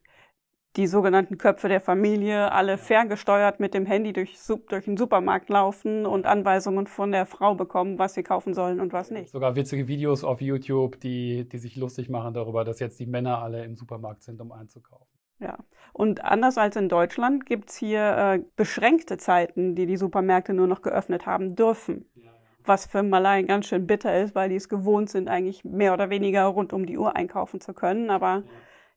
die 0.77 0.87
sogenannten 0.87 1.37
Köpfe 1.37 1.67
der 1.67 1.79
Familie 1.79 2.51
alle 2.51 2.79
ferngesteuert 2.79 3.59
mit 3.59 3.75
dem 3.75 3.85
Handy 3.85 4.11
durch, 4.11 4.35
durch 4.67 4.85
den 4.85 4.97
Supermarkt 4.97 5.47
laufen 5.47 6.07
und 6.07 6.25
Anweisungen 6.25 6.87
von 6.87 7.11
der 7.11 7.27
Frau 7.27 7.53
bekommen, 7.53 7.99
was 7.99 8.15
sie 8.15 8.23
kaufen 8.23 8.55
sollen 8.55 8.79
und 8.79 8.93
was 8.93 9.11
nicht. 9.11 9.29
Sogar 9.29 9.55
witzige 9.55 9.87
Videos 9.87 10.23
auf 10.23 10.41
YouTube, 10.41 10.99
die, 11.01 11.47
die 11.47 11.59
sich 11.59 11.75
lustig 11.75 12.09
machen 12.09 12.33
darüber, 12.33 12.65
dass 12.65 12.79
jetzt 12.79 12.99
die 12.99 13.05
Männer 13.05 13.43
alle 13.43 13.63
im 13.63 13.75
Supermarkt 13.75 14.23
sind, 14.23 14.41
um 14.41 14.51
einzukaufen. 14.51 15.19
Ja, 15.37 15.59
und 15.93 16.23
anders 16.23 16.57
als 16.57 16.77
in 16.77 16.89
Deutschland 16.89 17.45
gibt 17.45 17.69
es 17.69 17.77
hier 17.77 18.17
äh, 18.17 18.43
beschränkte 18.55 19.17
Zeiten, 19.17 19.75
die 19.75 19.85
die 19.85 19.97
Supermärkte 19.97 20.55
nur 20.55 20.65
noch 20.65 20.81
geöffnet 20.81 21.27
haben 21.27 21.55
dürfen. 21.55 22.09
Ja 22.15 22.28
was 22.65 22.85
für 22.85 23.03
Malaien 23.03 23.47
ganz 23.47 23.67
schön 23.67 23.87
bitter 23.87 24.21
ist, 24.21 24.35
weil 24.35 24.49
die 24.49 24.55
es 24.55 24.69
gewohnt 24.69 25.09
sind, 25.09 25.27
eigentlich 25.27 25.63
mehr 25.63 25.93
oder 25.93 26.09
weniger 26.09 26.45
rund 26.45 26.73
um 26.73 26.85
die 26.85 26.97
Uhr 26.97 27.15
einkaufen 27.15 27.61
zu 27.61 27.73
können. 27.73 28.09
Aber 28.09 28.43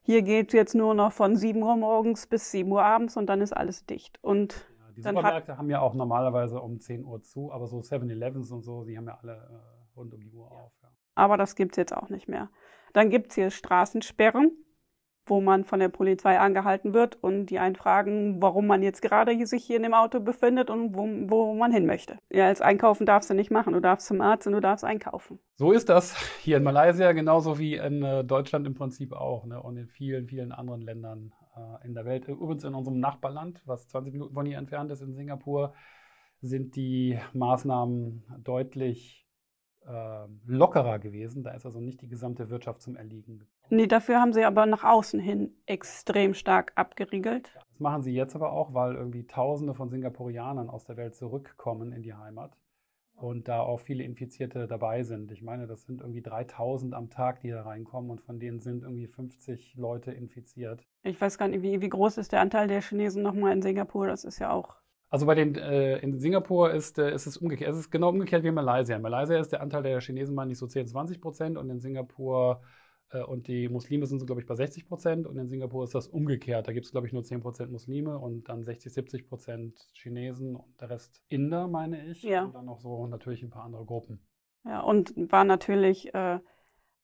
hier 0.02 0.22
geht 0.22 0.48
es 0.48 0.52
jetzt 0.54 0.74
nur 0.74 0.94
noch 0.94 1.12
von 1.12 1.36
7 1.36 1.62
Uhr 1.62 1.76
morgens 1.76 2.26
bis 2.26 2.50
7 2.50 2.70
Uhr 2.70 2.82
abends 2.82 3.16
und 3.16 3.26
dann 3.26 3.40
ist 3.40 3.52
alles 3.52 3.86
dicht. 3.86 4.18
Und 4.22 4.66
ja, 4.78 4.92
die 4.96 5.02
Supermärkte 5.02 5.56
haben 5.56 5.70
ja 5.70 5.80
auch 5.80 5.94
normalerweise 5.94 6.60
um 6.60 6.80
10 6.80 7.04
Uhr 7.04 7.22
zu, 7.22 7.52
aber 7.52 7.66
so 7.66 7.78
7-Elevens 7.78 8.50
und 8.50 8.62
so, 8.62 8.84
die 8.84 8.96
haben 8.96 9.06
ja 9.06 9.18
alle 9.22 9.32
äh, 9.32 9.96
rund 9.96 10.12
um 10.12 10.20
die 10.20 10.32
Uhr 10.32 10.50
auf. 10.50 10.72
Ja. 10.82 10.88
Aber 11.14 11.36
das 11.36 11.54
gibt 11.54 11.72
es 11.72 11.76
jetzt 11.76 11.96
auch 11.96 12.08
nicht 12.08 12.28
mehr. 12.28 12.50
Dann 12.92 13.10
gibt 13.10 13.30
es 13.30 13.36
hier 13.36 13.50
Straßensperren 13.50 14.50
wo 15.26 15.40
man 15.40 15.64
von 15.64 15.80
der 15.80 15.88
Polizei 15.88 16.38
angehalten 16.38 16.94
wird 16.94 17.22
und 17.22 17.46
die 17.46 17.58
einen 17.58 17.76
fragen, 17.76 18.42
warum 18.42 18.66
man 18.66 18.82
jetzt 18.82 19.02
gerade 19.02 19.46
sich 19.46 19.64
hier 19.64 19.76
in 19.76 19.82
dem 19.82 19.94
Auto 19.94 20.20
befindet 20.20 20.70
und 20.70 20.96
wo, 20.96 21.06
wo 21.30 21.54
man 21.54 21.72
hin 21.72 21.86
möchte. 21.86 22.18
Ja, 22.30 22.46
als 22.46 22.60
Einkaufen 22.60 23.06
darfst 23.06 23.30
du 23.30 23.34
nicht 23.34 23.50
machen. 23.50 23.72
Du 23.72 23.80
darfst 23.80 24.06
zum 24.06 24.20
Arzt 24.20 24.46
und 24.46 24.52
du 24.52 24.60
darfst 24.60 24.84
einkaufen. 24.84 25.38
So 25.56 25.72
ist 25.72 25.88
das 25.88 26.16
hier 26.40 26.56
in 26.56 26.62
Malaysia 26.62 27.12
genauso 27.12 27.58
wie 27.58 27.76
in 27.76 28.02
äh, 28.02 28.24
Deutschland 28.24 28.66
im 28.66 28.74
Prinzip 28.74 29.12
auch 29.12 29.44
ne? 29.46 29.62
und 29.62 29.76
in 29.76 29.88
vielen, 29.88 30.26
vielen 30.26 30.52
anderen 30.52 30.80
Ländern 30.80 31.32
äh, 31.56 31.86
in 31.86 31.94
der 31.94 32.04
Welt. 32.04 32.28
Übrigens 32.28 32.64
in 32.64 32.74
unserem 32.74 32.98
Nachbarland, 32.98 33.62
was 33.64 33.88
20 33.88 34.12
Minuten 34.12 34.34
von 34.34 34.46
hier 34.46 34.58
entfernt 34.58 34.90
ist, 34.90 35.02
in 35.02 35.14
Singapur, 35.14 35.74
sind 36.40 36.74
die 36.74 37.18
Maßnahmen 37.32 38.24
deutlich 38.42 39.26
äh, 39.86 40.26
lockerer 40.46 40.98
gewesen. 40.98 41.42
Da 41.44 41.52
ist 41.52 41.64
also 41.64 41.80
nicht 41.80 42.02
die 42.02 42.08
gesamte 42.08 42.50
Wirtschaft 42.50 42.82
zum 42.82 42.96
Erliegen 42.96 43.46
Nee, 43.68 43.86
dafür 43.86 44.20
haben 44.20 44.32
sie 44.32 44.44
aber 44.44 44.66
nach 44.66 44.84
außen 44.84 45.18
hin 45.18 45.54
extrem 45.66 46.34
stark 46.34 46.72
abgeriegelt. 46.74 47.50
Das 47.54 47.80
machen 47.80 48.02
sie 48.02 48.12
jetzt 48.12 48.34
aber 48.34 48.52
auch, 48.52 48.74
weil 48.74 48.94
irgendwie 48.94 49.26
Tausende 49.26 49.74
von 49.74 49.88
Singapurianern 49.88 50.68
aus 50.68 50.84
der 50.84 50.96
Welt 50.96 51.14
zurückkommen 51.14 51.92
in 51.92 52.02
die 52.02 52.14
Heimat 52.14 52.52
und 53.22 53.48
da 53.48 53.60
auch 53.60 53.80
viele 53.80 54.02
Infizierte 54.02 54.66
dabei 54.66 55.04
sind. 55.04 55.30
Ich 55.30 55.42
meine, 55.42 55.66
das 55.66 55.82
sind 55.84 56.00
irgendwie 56.00 56.22
3000 56.22 56.92
am 56.94 57.08
Tag, 57.08 57.40
die 57.40 57.50
da 57.50 57.62
reinkommen 57.62 58.10
und 58.10 58.20
von 58.20 58.38
denen 58.38 58.60
sind 58.60 58.82
irgendwie 58.82 59.06
50 59.06 59.76
Leute 59.76 60.10
infiziert. 60.10 60.84
Ich 61.02 61.20
weiß 61.20 61.38
gar 61.38 61.48
nicht, 61.48 61.62
wie, 61.62 61.80
wie 61.80 61.88
groß 61.88 62.18
ist 62.18 62.32
der 62.32 62.40
Anteil 62.40 62.68
der 62.68 62.82
Chinesen 62.82 63.22
nochmal 63.22 63.52
in 63.52 63.62
Singapur? 63.62 64.06
Das 64.06 64.24
ist 64.24 64.38
ja 64.38 64.50
auch. 64.50 64.76
Also 65.08 65.26
bei 65.26 65.34
den 65.34 65.54
äh, 65.56 65.98
in 65.98 66.18
Singapur 66.18 66.72
ist, 66.72 66.98
äh, 66.98 67.14
ist 67.14 67.26
es 67.26 67.36
umgekehrt. 67.36 67.70
Es 67.70 67.78
ist 67.78 67.90
genau 67.90 68.08
umgekehrt 68.08 68.42
wie 68.42 68.48
in 68.48 68.54
Malaysia. 68.54 68.96
In 68.96 69.02
Malaysia 69.02 69.38
ist 69.38 69.52
der 69.52 69.60
Anteil 69.60 69.82
der 69.82 70.00
Chinesen 70.00 70.34
meine 70.34 70.52
ich 70.52 70.58
so 70.58 70.66
10, 70.66 70.86
20 70.88 71.20
Prozent 71.20 71.58
und 71.58 71.68
in 71.70 71.80
Singapur 71.80 72.62
und 73.20 73.46
die 73.48 73.68
Muslime 73.68 74.06
sind 74.06 74.20
so, 74.20 74.26
glaube 74.26 74.40
ich, 74.40 74.46
bei 74.46 74.54
60 74.54 74.86
Prozent 74.86 75.26
und 75.26 75.36
in 75.36 75.48
Singapur 75.48 75.84
ist 75.84 75.94
das 75.94 76.08
umgekehrt. 76.08 76.66
Da 76.66 76.72
gibt 76.72 76.86
es, 76.86 76.92
glaube 76.92 77.06
ich, 77.06 77.12
nur 77.12 77.24
10 77.24 77.40
Prozent 77.40 77.70
Muslime 77.70 78.18
und 78.18 78.48
dann 78.48 78.62
60, 78.62 78.92
70 78.92 79.28
Prozent 79.28 79.88
Chinesen 79.92 80.56
und 80.56 80.80
der 80.80 80.90
Rest 80.90 81.22
Inder, 81.28 81.68
meine 81.68 82.06
ich. 82.06 82.22
Ja. 82.22 82.44
Und 82.44 82.54
dann 82.54 82.66
noch 82.66 82.80
so 82.80 83.06
natürlich 83.06 83.42
ein 83.42 83.50
paar 83.50 83.64
andere 83.64 83.84
Gruppen. 83.84 84.20
Ja, 84.64 84.80
und 84.80 85.12
war 85.16 85.44
natürlich 85.44 86.14
äh, 86.14 86.38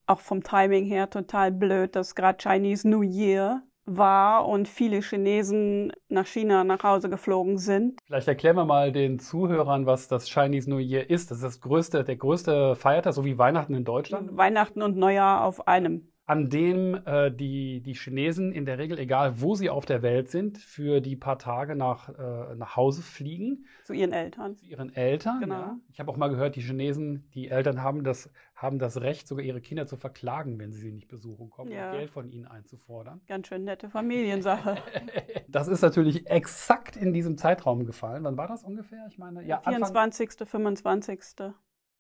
auch 0.07 0.21
vom 0.21 0.43
Timing 0.43 0.87
her 0.87 1.11
total 1.11 1.53
blöd, 1.53 1.95
dass 1.97 2.15
gerade 2.15 2.39
Chinese 2.41 2.89
New 2.89 3.03
Year 3.03 3.63
war 3.97 4.47
und 4.47 4.69
viele 4.69 5.01
Chinesen 5.01 5.93
nach 6.09 6.27
China 6.27 6.65
nach 6.65 6.83
Hause 6.83 7.09
geflogen 7.09 7.59
sind. 7.59 8.01
Vielleicht 8.07 8.29
erklären 8.29 8.57
wir 8.57 8.65
mal 8.65 8.93
den 8.93 9.19
Zuhörern, 9.19 9.87
was 9.87 10.09
das 10.09 10.29
Chinese 10.29 10.69
New 10.69 10.79
Year 10.79 11.09
ist. 11.09 11.31
Das 11.31 11.39
ist 11.39 11.45
das 11.45 11.61
größte, 11.61 12.05
der 12.05 12.17
größte 12.17 12.77
Feiertag, 12.77 13.15
so 13.15 13.25
wie 13.25 13.39
Weihnachten 13.39 13.75
in 13.75 13.85
Deutschland. 13.85 14.37
Weihnachten 14.37 14.83
und 14.83 14.97
Neujahr 14.97 15.45
auf 15.45 15.67
einem. 15.67 16.09
An 16.29 16.51
dem 16.51 16.95
äh, 17.07 17.31
die, 17.31 17.81
die 17.81 17.95
Chinesen 17.95 18.53
in 18.53 18.67
der 18.67 18.77
Regel, 18.77 18.99
egal 18.99 19.41
wo 19.41 19.55
sie 19.55 19.71
auf 19.71 19.87
der 19.87 20.03
Welt 20.03 20.29
sind, 20.31 20.59
für 20.59 21.01
die 21.01 21.17
paar 21.17 21.39
Tage 21.39 21.75
nach, 21.75 22.11
äh, 22.11 22.55
nach 22.55 22.77
Hause 22.77 23.01
fliegen. 23.01 23.65
Zu 23.85 23.95
ihren 23.95 24.13
Eltern. 24.13 24.55
Zu 24.55 24.67
ihren 24.67 24.95
Eltern. 24.95 25.41
Genau. 25.41 25.55
Ja. 25.55 25.79
Ich 25.91 26.01
habe 26.01 26.11
auch 26.11 26.19
mal 26.19 26.29
gehört, 26.29 26.57
die 26.57 26.61
Chinesen, 26.61 27.31
die 27.33 27.49
Eltern 27.49 27.83
haben 27.83 28.05
das, 28.05 28.31
haben 28.55 28.79
das 28.79 29.01
Recht, 29.01 29.27
sogar 29.27 29.43
ihre 29.43 29.63
Kinder 29.63 29.87
zu 29.87 29.97
verklagen, 29.97 30.59
wenn 30.59 30.71
sie 30.71 30.81
sie 30.81 30.93
nicht 30.93 31.09
besuchen 31.09 31.49
kommen 31.49 31.73
Ja. 31.73 31.93
Geld 31.93 32.11
von 32.11 32.29
ihnen 32.29 32.47
einzufordern. 32.47 33.23
Ganz 33.27 33.47
schön 33.47 33.65
nette 33.65 33.89
Familiensache. 33.89 34.77
Das 35.51 35.67
ist 35.67 35.81
natürlich 35.81 36.27
exakt 36.29 36.95
in 36.95 37.15
diesem 37.15 37.39
Zeitraum 37.39 37.87
gefallen. 37.87 38.23
Wann 38.25 38.37
war 38.37 38.49
das 38.49 38.63
ungefähr? 38.63 39.07
Ich 39.09 39.17
meine, 39.17 39.43
ja, 39.47 39.61
Anfang 39.65 40.13
24., 40.13 40.47
25. 40.47 41.21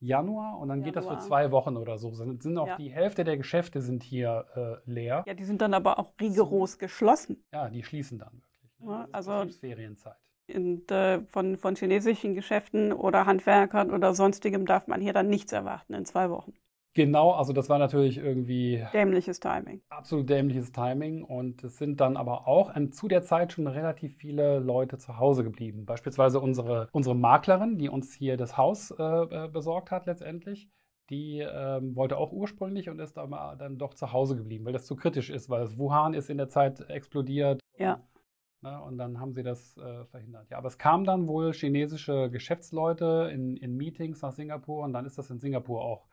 Januar 0.00 0.59
und 0.59 0.69
dann 0.69 0.83
geht 0.83 0.97
das 0.97 1.05
für 1.05 1.12
Januar. 1.12 1.26
zwei 1.26 1.50
Wochen 1.50 1.76
oder 1.76 1.99
so. 1.99 2.12
Sind, 2.12 2.43
sind 2.43 2.57
auch 2.59 2.67
Ja. 2.69 2.76
die 2.76 2.90
Hälfte 2.90 3.25
der 3.25 3.37
Geschäfte 3.37 3.81
sind 3.81 4.02
hier 4.02 4.47
äh, 4.87 4.90
leer. 4.90 5.25
Ja, 5.26 5.35
die 5.35 5.45
sind 5.45 5.61
dann 5.61 5.75
aber 5.75 5.99
auch 5.99 6.12
rigoros 6.21 6.78
geschlossen. 6.78 7.45
Ja, 7.52 7.69
die 7.69 7.83
schließen 7.83 8.19
dann 8.19 8.43
wirklich. 8.43 8.78
ne? 8.81 8.87
Ja, 8.90 8.99
Das 8.99 9.09
ist 9.09 9.14
also- 9.14 9.33
Betriebsferienzeit. 9.40 10.17
Und 10.55 10.90
äh, 10.90 11.21
von, 11.26 11.59
von 11.59 11.76
chinesischen 11.76 12.35
Geschäften 12.35 12.93
oder 12.95 13.26
Handwerkern 13.26 13.90
oder 13.90 14.14
sonstigem 14.14 14.64
darf 14.64 14.87
man 14.87 15.02
hier 15.02 15.12
dann 15.12 15.28
nichts 15.28 15.52
erwarten 15.52 15.93
in 15.93 16.07
zwei 16.07 16.31
Wochen. 16.31 16.55
Genau, 16.99 17.31
also 17.31 17.52
das 17.52 17.69
war 17.69 17.78
natürlich 17.78 18.19
irgendwie 18.19 18.85
Dämliches 18.93 19.38
Timing. 19.38 19.81
absolut 19.88 20.28
dämliches 20.28 20.73
Timing 20.73 21.23
und 21.23 21.62
es 21.62 21.78
sind 21.78 22.00
dann 22.00 22.17
aber 22.17 22.49
auch 22.49 22.71
an, 22.71 22.90
zu 22.90 23.07
der 23.07 23.23
Zeit 23.23 23.52
schon 23.52 23.69
relativ 23.69 24.17
viele 24.17 24.59
Leute 24.59 24.99
zu 24.99 25.17
Hause 25.17 25.45
geblieben. 25.45 25.87
Beispielsweise 25.87 26.40
unsere, 26.40 26.88
unsere 26.90 27.14
Maklerin, 27.14 27.78
die 27.78 27.88
uns 27.88 28.12
hier 28.12 28.37
das 28.37 28.57
Haus 28.57 28.90
äh, 28.90 29.05
äh, 29.05 29.49
besorgt 29.49 29.93
hat 29.93 30.07
letztendlich. 30.07 30.69
Die 31.09 31.38
ähm, 31.38 31.95
wollte 31.95 32.17
auch 32.17 32.33
ursprünglich 32.33 32.90
und 32.90 32.99
ist 32.99 33.17
aber 33.17 33.55
dann 33.57 33.78
doch 33.78 33.95
zu 33.95 34.12
Hause 34.12 34.35
geblieben, 34.35 34.64
weil 34.64 34.73
das 34.73 34.85
zu 34.85 34.97
kritisch 34.97 35.31
ist, 35.31 35.49
weil 35.49 35.61
das 35.61 35.78
Wuhan 35.78 36.14
ist 36.14 36.31
in 36.31 36.37
der 36.38 36.49
Zeit 36.49 36.81
explodiert. 36.90 37.61
Ja. 37.76 38.00
Ne, 38.61 38.83
und 38.83 38.99
dann 38.99 39.21
haben 39.21 39.35
sie 39.35 39.45
das 39.45 39.76
äh, 39.76 40.05
verhindert. 40.07 40.50
Ja, 40.50 40.59
aber 40.59 40.67
es 40.67 40.78
kamen 40.78 41.05
dann 41.05 41.28
wohl 41.28 41.52
chinesische 41.52 42.28
Geschäftsleute 42.28 43.31
in, 43.33 43.57
in 43.57 43.76
Meetings 43.76 44.21
nach 44.23 44.33
Singapur 44.33 44.83
und 44.83 44.93
dann 44.95 45.07
ist 45.07 45.17
das 45.17 45.31
in 45.31 45.38
Singapur 45.38 45.81
auch. 45.81 46.09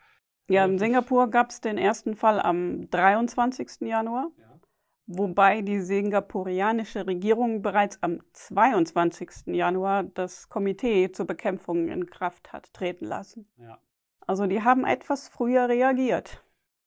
Ja, 0.48 0.64
in 0.66 0.72
relativ- 0.72 0.80
Singapur 0.80 1.30
gab 1.30 1.50
es 1.50 1.62
den 1.62 1.78
ersten 1.78 2.16
Fall 2.16 2.40
am 2.40 2.90
23. 2.90 3.88
Januar, 3.88 4.30
Ja. 4.38 4.60
wobei 5.08 5.62
die 5.62 5.80
singapurianische 5.80 7.08
Regierung 7.08 7.62
bereits 7.62 8.02
am 8.02 8.22
22. 8.34 9.54
Januar 9.56 10.04
das 10.04 10.50
Komitee 10.50 11.12
zur 11.12 11.25
Bekämpfung 11.28 11.88
in 11.90 12.06
Kraft 12.10 12.54
hat 12.54 12.74
treten 12.74 13.06
lassen. 13.06 13.48
Ja. 13.58 13.80
Also 14.28 14.48
die 14.48 14.62
haben 14.64 14.86
etwas 14.86 15.28
früher 15.28 15.70
reagiert. 15.70 16.44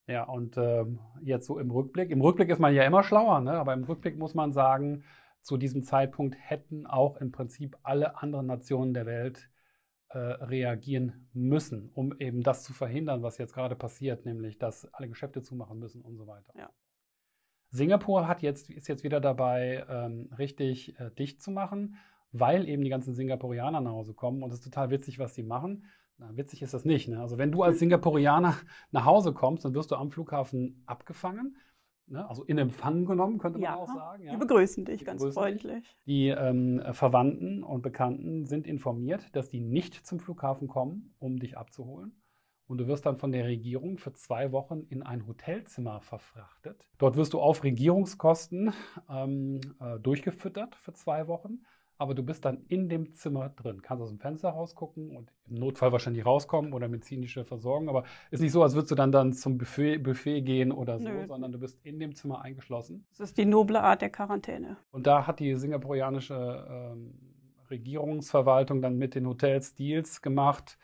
Ja, 0.07 0.25
und 0.25 0.57
ähm, 0.57 1.01
jetzt 1.21 1.47
so 1.47 1.59
im 1.59 1.71
Rückblick. 1.71 2.11
Im 2.11 2.21
Rückblick 2.23 2.49
ist 2.49 2.59
man 2.59 2.75
ja 2.75 2.83
immer 2.85 3.03
schlauer, 3.03 3.41
ne? 3.41 3.53
aber 3.53 3.75
im 3.75 3.85
Rückblick 3.85 4.19
muss 4.19 4.35
man 4.35 4.53
sagen, 4.53 5.05
zu 5.43 5.57
diesem 5.57 5.83
Zeitpunkt 5.85 6.37
hätten 6.39 6.87
auch 6.87 7.17
im 7.19 7.31
Prinzip 7.31 7.77
alle 7.83 8.17
anderen 8.21 8.47
Nationen 8.47 8.95
der 8.95 9.05
Welt 9.07 9.51
äh, 10.11 10.19
reagieren 10.19 11.29
müssen, 11.33 11.91
um 11.95 12.19
eben 12.19 12.43
das 12.43 12.63
zu 12.65 12.73
verhindern, 12.73 13.23
was 13.23 13.39
jetzt 13.39 13.55
gerade 13.55 13.77
passiert, 13.77 14.25
nämlich 14.25 14.59
dass 14.59 14.93
alle 14.95 15.09
Geschäfte 15.09 15.43
zumachen 15.43 15.79
müssen 15.79 16.03
und 16.03 16.17
so 16.17 16.27
weiter. 16.27 16.53
Ja. 16.57 16.71
Singapur 17.71 18.27
hat 18.27 18.41
jetzt, 18.41 18.71
ist 18.71 18.89
jetzt 18.89 19.05
wieder 19.05 19.21
dabei, 19.21 19.85
ähm, 19.89 20.31
richtig 20.39 20.99
äh, 20.99 21.11
dicht 21.11 21.43
zu 21.43 21.51
machen, 21.51 21.97
weil 22.33 22.67
eben 22.69 22.83
die 22.83 22.91
ganzen 22.91 23.15
Singapurianer 23.15 23.81
nach 23.81 23.93
Hause 23.93 24.15
kommen 24.15 24.43
und 24.43 24.51
es 24.51 24.61
ist 24.61 24.65
total 24.65 24.91
witzig, 24.91 25.19
was 25.19 25.35
sie 25.35 25.43
machen. 25.43 25.85
Na, 26.17 26.37
witzig 26.37 26.63
ist 26.63 26.75
das 26.75 26.85
nicht. 26.85 27.09
Ne? 27.09 27.21
Also 27.21 27.39
wenn 27.39 27.53
du 27.53 27.63
als 27.63 27.79
Singapurianer 27.79 28.57
nach 28.91 29.05
Hause 29.05 29.33
kommst, 29.33 29.65
dann 29.65 29.75
wirst 29.75 29.91
du 29.91 29.97
am 29.97 30.11
Flughafen 30.11 30.83
abgefangen, 30.87 31.57
ne? 32.11 32.29
also 32.29 32.45
in 32.45 32.59
Empfang 32.59 33.05
genommen, 33.05 33.39
könnte 33.39 33.59
man 33.59 33.65
Ja, 33.65 33.77
auch 33.77 33.87
sagen. 33.89 34.23
Ja? 34.25 34.33
Die 34.33 34.37
begrüßen 34.37 34.85
dich 34.85 34.99
Die 35.01 35.05
ganz 35.05 35.21
begrüßen 35.23 35.53
dich. 35.53 35.63
freundlich. 35.63 35.97
Die 36.07 36.29
ähm, 36.29 36.83
Verwandten 36.93 37.63
und 37.63 37.83
Bekannten 37.83 38.45
sind 38.47 38.67
informiert, 38.67 39.35
dass 39.37 39.49
die 39.49 39.61
nicht 39.61 40.07
zum 40.07 40.21
Flughafen 40.21 40.69
kommen, 40.69 41.15
um 41.19 41.39
dich 41.39 41.57
abzuholen. 41.57 42.21
Und 42.67 42.79
du 42.79 42.87
wirst 42.87 43.07
dann 43.07 43.17
von 43.17 43.33
der 43.33 43.47
Regierung 43.47 43.97
für 43.97 44.13
zwei 44.13 44.53
Wochen 44.53 44.81
in 44.91 45.03
ein 45.03 45.27
Hotelzimmer 45.27 46.03
verfrachtet. 46.03 46.87
Dort 46.99 47.17
wirst 47.17 47.33
du 47.33 47.41
auf 47.41 47.65
Regierungskosten 47.65 48.73
ähm, 49.09 49.61
äh, 49.81 49.99
durchgefüttert 49.99 50.75
für 50.77 50.93
zwei 50.93 51.29
Wochen. 51.29 51.63
Aber 52.01 52.15
du 52.15 52.23
bist 52.23 52.45
dann 52.45 52.65
in 52.69 52.89
dem 52.89 53.13
Zimmer 53.13 53.49
drin, 53.49 53.83
kannst 53.83 54.03
aus 54.03 54.11
dem 54.11 54.21
Fenster 54.21 54.51
rausgucken 54.51 55.17
und 55.17 55.33
im 55.49 55.57
Notfall 55.57 55.91
wahrscheinlich 55.91 56.25
rauskommen 56.25 56.73
oder 56.73 56.87
medizinische 56.87 57.45
Versorgung. 57.45 57.89
Aber 57.89 58.05
ist 58.31 58.41
nicht 58.41 58.53
so, 58.53 58.63
als 58.63 58.75
würdest 58.75 58.93
du 58.93 58.95
dann, 58.95 59.11
dann 59.11 59.33
zum 59.33 59.59
Buffet, 59.59 59.99
Buffet 59.99 60.43
gehen 60.43 60.71
oder 60.71 61.01
so, 61.01 61.09
Nö. 61.09 61.27
sondern 61.27 61.51
du 61.51 61.59
bist 61.59 61.85
in 61.85 61.99
dem 61.99 62.15
Zimmer 62.15 62.43
eingeschlossen. 62.43 63.05
Das 63.11 63.21
ist 63.21 63.37
die 63.37 63.45
noble 63.45 63.81
Art 63.81 64.01
der 64.01 64.11
Quarantäne. 64.11 64.77
Und 64.93 65.09
da 65.09 65.27
hat 65.27 65.41
die 65.41 65.57
singapurianische 65.57 66.67
ähm, 66.71 67.15
Regierungsverwaltung 67.69 68.81
dann 68.81 68.97
mit 68.97 69.17
den 69.17 69.27
Hotels 69.27 69.75
Deals 69.75 70.23
gemacht, 70.23 70.79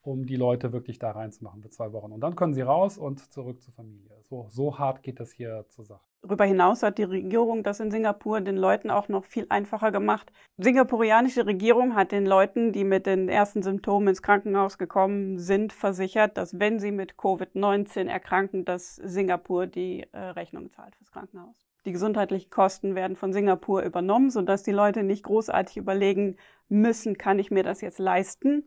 um 0.00 0.24
die 0.24 0.36
Leute 0.36 0.72
wirklich 0.72 0.98
da 0.98 1.10
reinzumachen 1.10 1.62
für 1.62 1.70
zwei 1.70 1.92
Wochen. 1.92 2.12
Und 2.12 2.20
dann 2.20 2.36
können 2.36 2.54
sie 2.54 2.62
raus 2.62 2.96
und 2.96 3.32
zurück 3.32 3.62
zur 3.62 3.74
Familie. 3.74 4.10
So, 4.22 4.48
so 4.50 4.78
hart 4.78 5.02
geht 5.02 5.20
das 5.20 5.30
hier 5.32 5.66
zur 5.68 5.84
Sache. 5.84 6.04
Darüber 6.24 6.46
hinaus 6.46 6.82
hat 6.82 6.96
die 6.96 7.02
Regierung 7.02 7.62
das 7.62 7.80
in 7.80 7.90
Singapur 7.90 8.40
den 8.40 8.56
Leuten 8.56 8.90
auch 8.90 9.08
noch 9.08 9.26
viel 9.26 9.44
einfacher 9.50 9.92
gemacht. 9.92 10.32
Die 10.56 10.64
singapurianische 10.64 11.44
Regierung 11.44 11.94
hat 11.94 12.12
den 12.12 12.24
Leuten, 12.24 12.72
die 12.72 12.84
mit 12.84 13.04
den 13.04 13.28
ersten 13.28 13.62
Symptomen 13.62 14.08
ins 14.08 14.22
Krankenhaus 14.22 14.78
gekommen 14.78 15.38
sind, 15.38 15.74
versichert, 15.74 16.38
dass 16.38 16.58
wenn 16.58 16.80
sie 16.80 16.92
mit 16.92 17.16
Covid-19 17.16 18.08
erkranken, 18.08 18.64
dass 18.64 18.96
Singapur 18.96 19.66
die 19.66 20.06
äh, 20.12 20.18
Rechnung 20.18 20.70
zahlt 20.70 20.96
fürs 20.96 21.12
Krankenhaus. 21.12 21.66
Die 21.84 21.92
gesundheitlichen 21.92 22.48
Kosten 22.48 22.94
werden 22.94 23.16
von 23.16 23.34
Singapur 23.34 23.82
übernommen, 23.82 24.30
sodass 24.30 24.62
die 24.62 24.72
Leute 24.72 25.02
nicht 25.02 25.24
großartig 25.24 25.76
überlegen 25.76 26.38
müssen, 26.70 27.18
kann 27.18 27.38
ich 27.38 27.50
mir 27.50 27.64
das 27.64 27.82
jetzt 27.82 27.98
leisten? 27.98 28.64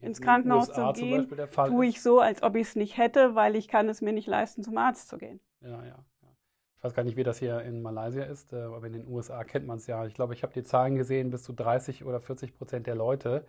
Ins 0.00 0.20
Krankenhaus 0.20 0.68
USA 0.68 0.94
zu 0.94 1.00
zum 1.00 1.08
gehen, 1.08 1.18
Beispiel 1.18 1.36
der 1.36 1.48
Fall 1.48 1.68
Tue 1.70 1.86
ich 1.86 2.02
so, 2.02 2.20
als 2.20 2.42
ob 2.42 2.56
ich 2.56 2.68
es 2.68 2.76
nicht 2.76 2.96
hätte, 2.96 3.34
weil 3.34 3.56
ich 3.56 3.68
kann 3.68 3.88
es 3.88 4.02
mir 4.02 4.12
nicht 4.12 4.26
leisten, 4.26 4.62
zum 4.62 4.76
Arzt 4.76 5.08
zu 5.08 5.16
gehen. 5.16 5.40
Ja, 5.60 5.84
ja. 5.84 6.04
Ich 6.82 6.84
weiß 6.84 6.94
gar 6.94 7.04
nicht, 7.04 7.16
wie 7.16 7.22
das 7.22 7.38
hier 7.38 7.60
in 7.62 7.80
Malaysia 7.80 8.24
ist, 8.24 8.52
äh, 8.52 8.56
aber 8.56 8.88
in 8.88 8.92
den 8.92 9.06
USA 9.06 9.44
kennt 9.44 9.68
man 9.68 9.76
es 9.78 9.86
ja. 9.86 10.04
Ich 10.04 10.14
glaube, 10.14 10.34
ich 10.34 10.42
habe 10.42 10.52
die 10.52 10.64
Zahlen 10.64 10.96
gesehen, 10.96 11.30
bis 11.30 11.44
zu 11.44 11.52
30 11.52 12.04
oder 12.04 12.20
40 12.20 12.56
Prozent 12.56 12.88
der 12.88 12.96
Leute 12.96 13.46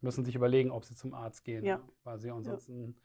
müssen 0.00 0.24
sich 0.24 0.34
überlegen, 0.34 0.70
ob 0.70 0.86
sie 0.86 0.94
zum 0.94 1.12
Arzt 1.12 1.44
gehen, 1.44 1.62
Ja. 1.62 1.82
weil 2.04 2.18
sie 2.18 2.30
ansonsten 2.30 2.96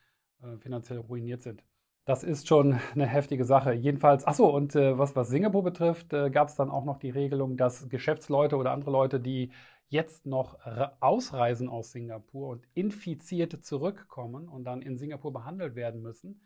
äh, 0.41 0.55
finanziell 0.59 0.99
ruiniert 0.99 1.41
sind. 1.43 1.61
Das 2.05 2.23
ist 2.23 2.47
schon 2.47 2.79
eine 2.93 3.05
heftige 3.05 3.43
Sache. 3.43 3.73
Jedenfalls, 3.73 4.25
achso, 4.25 4.47
und 4.47 4.77
äh, 4.77 4.97
was, 4.97 5.13
was 5.17 5.27
Singapur 5.27 5.61
betrifft, 5.61 6.13
äh, 6.13 6.29
gab 6.29 6.47
es 6.47 6.55
dann 6.55 6.69
auch 6.71 6.85
noch 6.85 6.97
die 6.97 7.09
Regelung, 7.09 7.57
dass 7.57 7.89
Geschäftsleute 7.89 8.55
oder 8.55 8.71
andere 8.71 8.91
Leute, 8.91 9.19
die 9.19 9.51
jetzt 9.89 10.25
noch 10.25 10.57
ausreisen 11.01 11.67
aus 11.67 11.91
Singapur 11.91 12.47
und 12.47 12.65
infiziert 12.75 13.65
zurückkommen 13.65 14.47
und 14.47 14.63
dann 14.63 14.81
in 14.81 14.97
Singapur 14.97 15.33
behandelt 15.33 15.75
werden 15.75 16.01
müssen, 16.01 16.41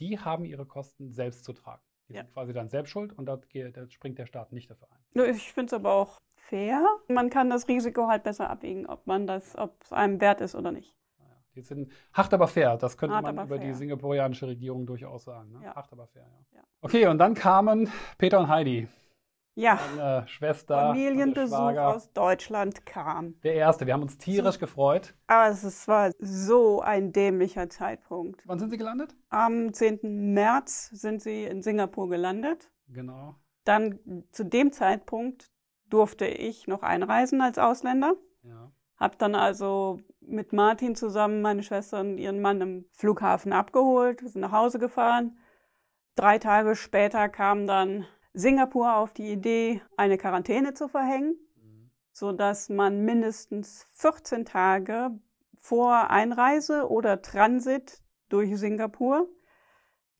die 0.00 0.18
haben 0.18 0.44
ihre 0.44 0.66
Kosten 0.66 1.12
selbst 1.12 1.44
zu 1.44 1.52
tragen. 1.52 1.82
Die 2.08 2.14
Ja. 2.14 2.22
sind 2.22 2.32
quasi 2.32 2.52
dann 2.52 2.68
selbst 2.68 2.90
schuld 2.90 3.12
und 3.16 3.26
da 3.26 3.36
geht- 3.48 3.76
da 3.76 3.88
springt 3.88 4.18
der 4.18 4.26
Staat 4.26 4.52
nicht 4.52 4.70
dafür 4.70 4.88
ein. 4.90 5.30
Ich 5.30 5.52
finde 5.52 5.66
es 5.66 5.72
aber 5.80 5.92
auch 5.92 6.20
fair. 6.36 6.84
Man 7.08 7.30
kann 7.30 7.48
das 7.50 7.68
Risiko 7.68 8.08
halt 8.08 8.24
besser 8.24 8.50
abwägen, 8.50 8.86
ob 8.86 9.06
man 9.06 9.26
das, 9.26 9.56
ob 9.56 9.82
es 9.82 9.92
einem 9.92 10.20
wert 10.20 10.40
ist 10.40 10.54
oder 10.54 10.72
nicht. 10.72 10.96
Die 11.54 11.60
sind 11.60 11.92
hart 12.14 12.32
aber 12.32 12.48
fair. 12.48 12.78
Das 12.78 12.96
könnte 12.96 13.14
Hart 13.14 13.24
man 13.24 13.46
über 13.46 13.58
die 13.58 13.66
fair. 13.66 13.74
singapurianische 13.74 14.46
Regierung 14.46 14.86
durchaus 14.86 15.24
sagen. 15.24 15.52
Ne? 15.52 15.60
Ja. 15.64 15.74
Hart 15.74 15.92
aber 15.92 16.06
fair, 16.06 16.22
ja. 16.22 16.58
Ja. 16.58 16.62
Okay, 16.80 17.06
und 17.06 17.18
dann 17.18 17.34
kamen 17.34 17.90
Peter 18.16 18.40
und 18.40 18.48
Heidi, 18.48 18.88
Ja, 19.54 19.78
meine 19.94 20.26
Schwester, 20.28 20.76
Familienbesuch 20.76 21.56
Schwager. 21.56 21.88
aus 21.88 22.12
Deutschland 22.12 22.86
kam. 22.86 23.38
Der 23.42 23.54
erste. 23.54 23.86
Wir 23.86 23.92
haben 23.92 24.02
uns 24.02 24.16
tierisch 24.16 24.58
gefreut. 24.58 25.14
Aber 25.26 25.50
es 25.50 25.86
war 25.88 26.10
so 26.18 26.80
ein 26.80 27.12
dämlicher 27.12 27.68
Zeitpunkt. 27.68 28.42
Wann 28.46 28.58
sind 28.58 28.70
Sie 28.70 28.78
gelandet? 28.78 29.14
Am 29.28 29.72
10. 29.74 30.32
März 30.32 30.88
sind 30.92 31.20
sie 31.20 31.44
in 31.44 31.62
Singapur 31.62 32.08
gelandet. 32.08 32.70
Genau. 32.88 33.34
Dann 33.64 34.24
zu 34.32 34.44
dem 34.44 34.72
Zeitpunkt 34.72 35.50
durfte 35.88 36.26
ich 36.26 36.66
noch 36.66 36.82
einreisen 36.82 37.42
als 37.42 37.58
Ausländer. 37.58 38.14
Ja. 38.42 38.72
Hab 38.96 39.18
dann 39.18 39.34
also 39.34 40.00
mit 40.20 40.52
Martin 40.52 40.94
zusammen 40.94 41.42
meine 41.42 41.62
Schwester 41.62 42.00
und 42.00 42.16
ihren 42.18 42.40
Mann 42.40 42.60
im 42.60 42.84
Flughafen 42.92 43.52
abgeholt, 43.52 44.22
wir 44.22 44.28
sind 44.28 44.40
nach 44.40 44.52
Hause 44.52 44.78
gefahren. 44.78 45.36
Drei 46.14 46.38
Tage 46.38 46.76
später 46.76 47.28
kam 47.28 47.66
dann 47.66 48.06
Singapur 48.34 48.96
auf 48.96 49.12
die 49.12 49.30
Idee, 49.30 49.82
eine 49.96 50.18
Quarantäne 50.18 50.74
zu 50.74 50.88
verhängen, 50.88 51.36
Mhm. 51.56 51.90
sodass 52.12 52.68
man 52.68 53.04
mindestens 53.04 53.86
14 53.90 54.44
Tage 54.44 55.10
vor 55.54 56.10
Einreise 56.10 56.88
oder 56.90 57.22
Transit 57.22 58.02
durch 58.28 58.56
Singapur 58.58 59.28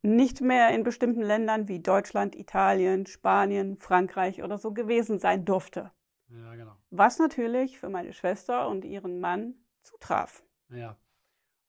nicht 0.02 0.40
mehr 0.40 0.70
in 0.70 0.82
bestimmten 0.82 1.22
Ländern 1.22 1.68
wie 1.68 1.80
Deutschland, 1.80 2.34
Italien, 2.34 3.06
Spanien, 3.06 3.76
Frankreich 3.78 4.42
oder 4.42 4.58
so 4.58 4.72
gewesen 4.72 5.18
sein 5.18 5.44
durfte. 5.44 5.92
Ja, 6.28 6.54
genau. 6.54 6.76
Was 6.90 7.18
natürlich 7.18 7.78
für 7.78 7.88
meine 7.88 8.12
Schwester 8.12 8.68
und 8.68 8.84
ihren 8.84 9.20
Mann 9.20 9.54
zutraf. 9.82 10.44
Ja. 10.70 10.96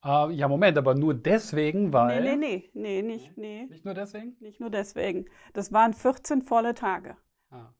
Äh, 0.04 0.32
ja, 0.34 0.48
Moment, 0.48 0.78
aber 0.78 0.96
nur 0.96 1.14
deswegen, 1.14 1.94
weil. 1.94 2.22
Nee, 2.22 2.36
nee, 2.36 2.70
nee, 2.74 2.74
nee, 2.74 3.02
nicht, 3.02 3.38
nee, 3.38 3.66
Nicht 3.70 3.86
nur 3.86 3.94
deswegen? 3.94 4.36
nicht 4.40 4.60
nur 4.60 4.70
deswegen. 4.70 5.26
Das 5.54 5.72
waren 5.72 5.94
14 5.94 6.42
volle 6.42 6.74
Tage. 6.74 7.16
Ah. 7.52 7.74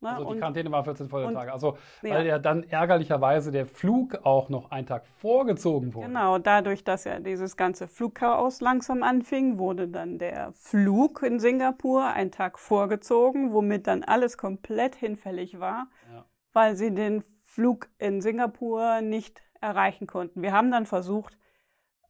Ne? 0.00 0.08
Also 0.10 0.32
die 0.32 0.38
Quarantäne 0.40 0.70
war 0.72 0.82
14 0.84 1.08
volle 1.08 1.28
und- 1.28 1.34
Tage. 1.34 1.52
Also, 1.52 1.76
ja, 2.02 2.10
weil 2.14 2.26
ja 2.26 2.38
dann 2.40 2.64
ärgerlicherweise 2.64 3.52
der 3.52 3.66
Flug 3.66 4.16
auch 4.24 4.48
noch 4.48 4.70
einen 4.72 4.86
Tag 4.86 5.06
vorgezogen 5.06 5.94
wurde. 5.94 6.08
genau, 6.08 6.38
dadurch, 6.38 6.82
dass 6.84 7.04
ja 7.04 7.20
dieses 7.20 7.56
ganze 7.56 7.86
Flugchaos 7.86 8.60
langsam 8.60 9.02
anfing, 9.04 9.58
wurde 9.58 9.86
dann 9.88 10.18
der 10.18 10.52
Flug 10.54 11.22
in 11.22 11.38
Singapur 11.38 12.04
einen 12.04 12.32
Tag 12.32 12.58
vorgezogen, 12.58 13.52
womit 13.52 13.86
dann 13.86 14.02
alles 14.02 14.36
komplett 14.36 14.96
hinfällig 14.96 15.60
war, 15.60 15.86
Ja. 16.12 16.24
weil 16.52 16.74
sie 16.76 16.92
den 16.92 17.22
Flug 17.42 17.88
in 17.98 18.20
Singapur 18.20 19.00
nicht 19.02 19.40
erreichen 19.60 20.08
konnten. 20.08 20.42
Wir 20.42 20.52
haben 20.52 20.72
dann 20.72 20.84
versucht, 20.86 21.38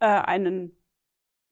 äh, 0.03 0.07
einen 0.07 0.77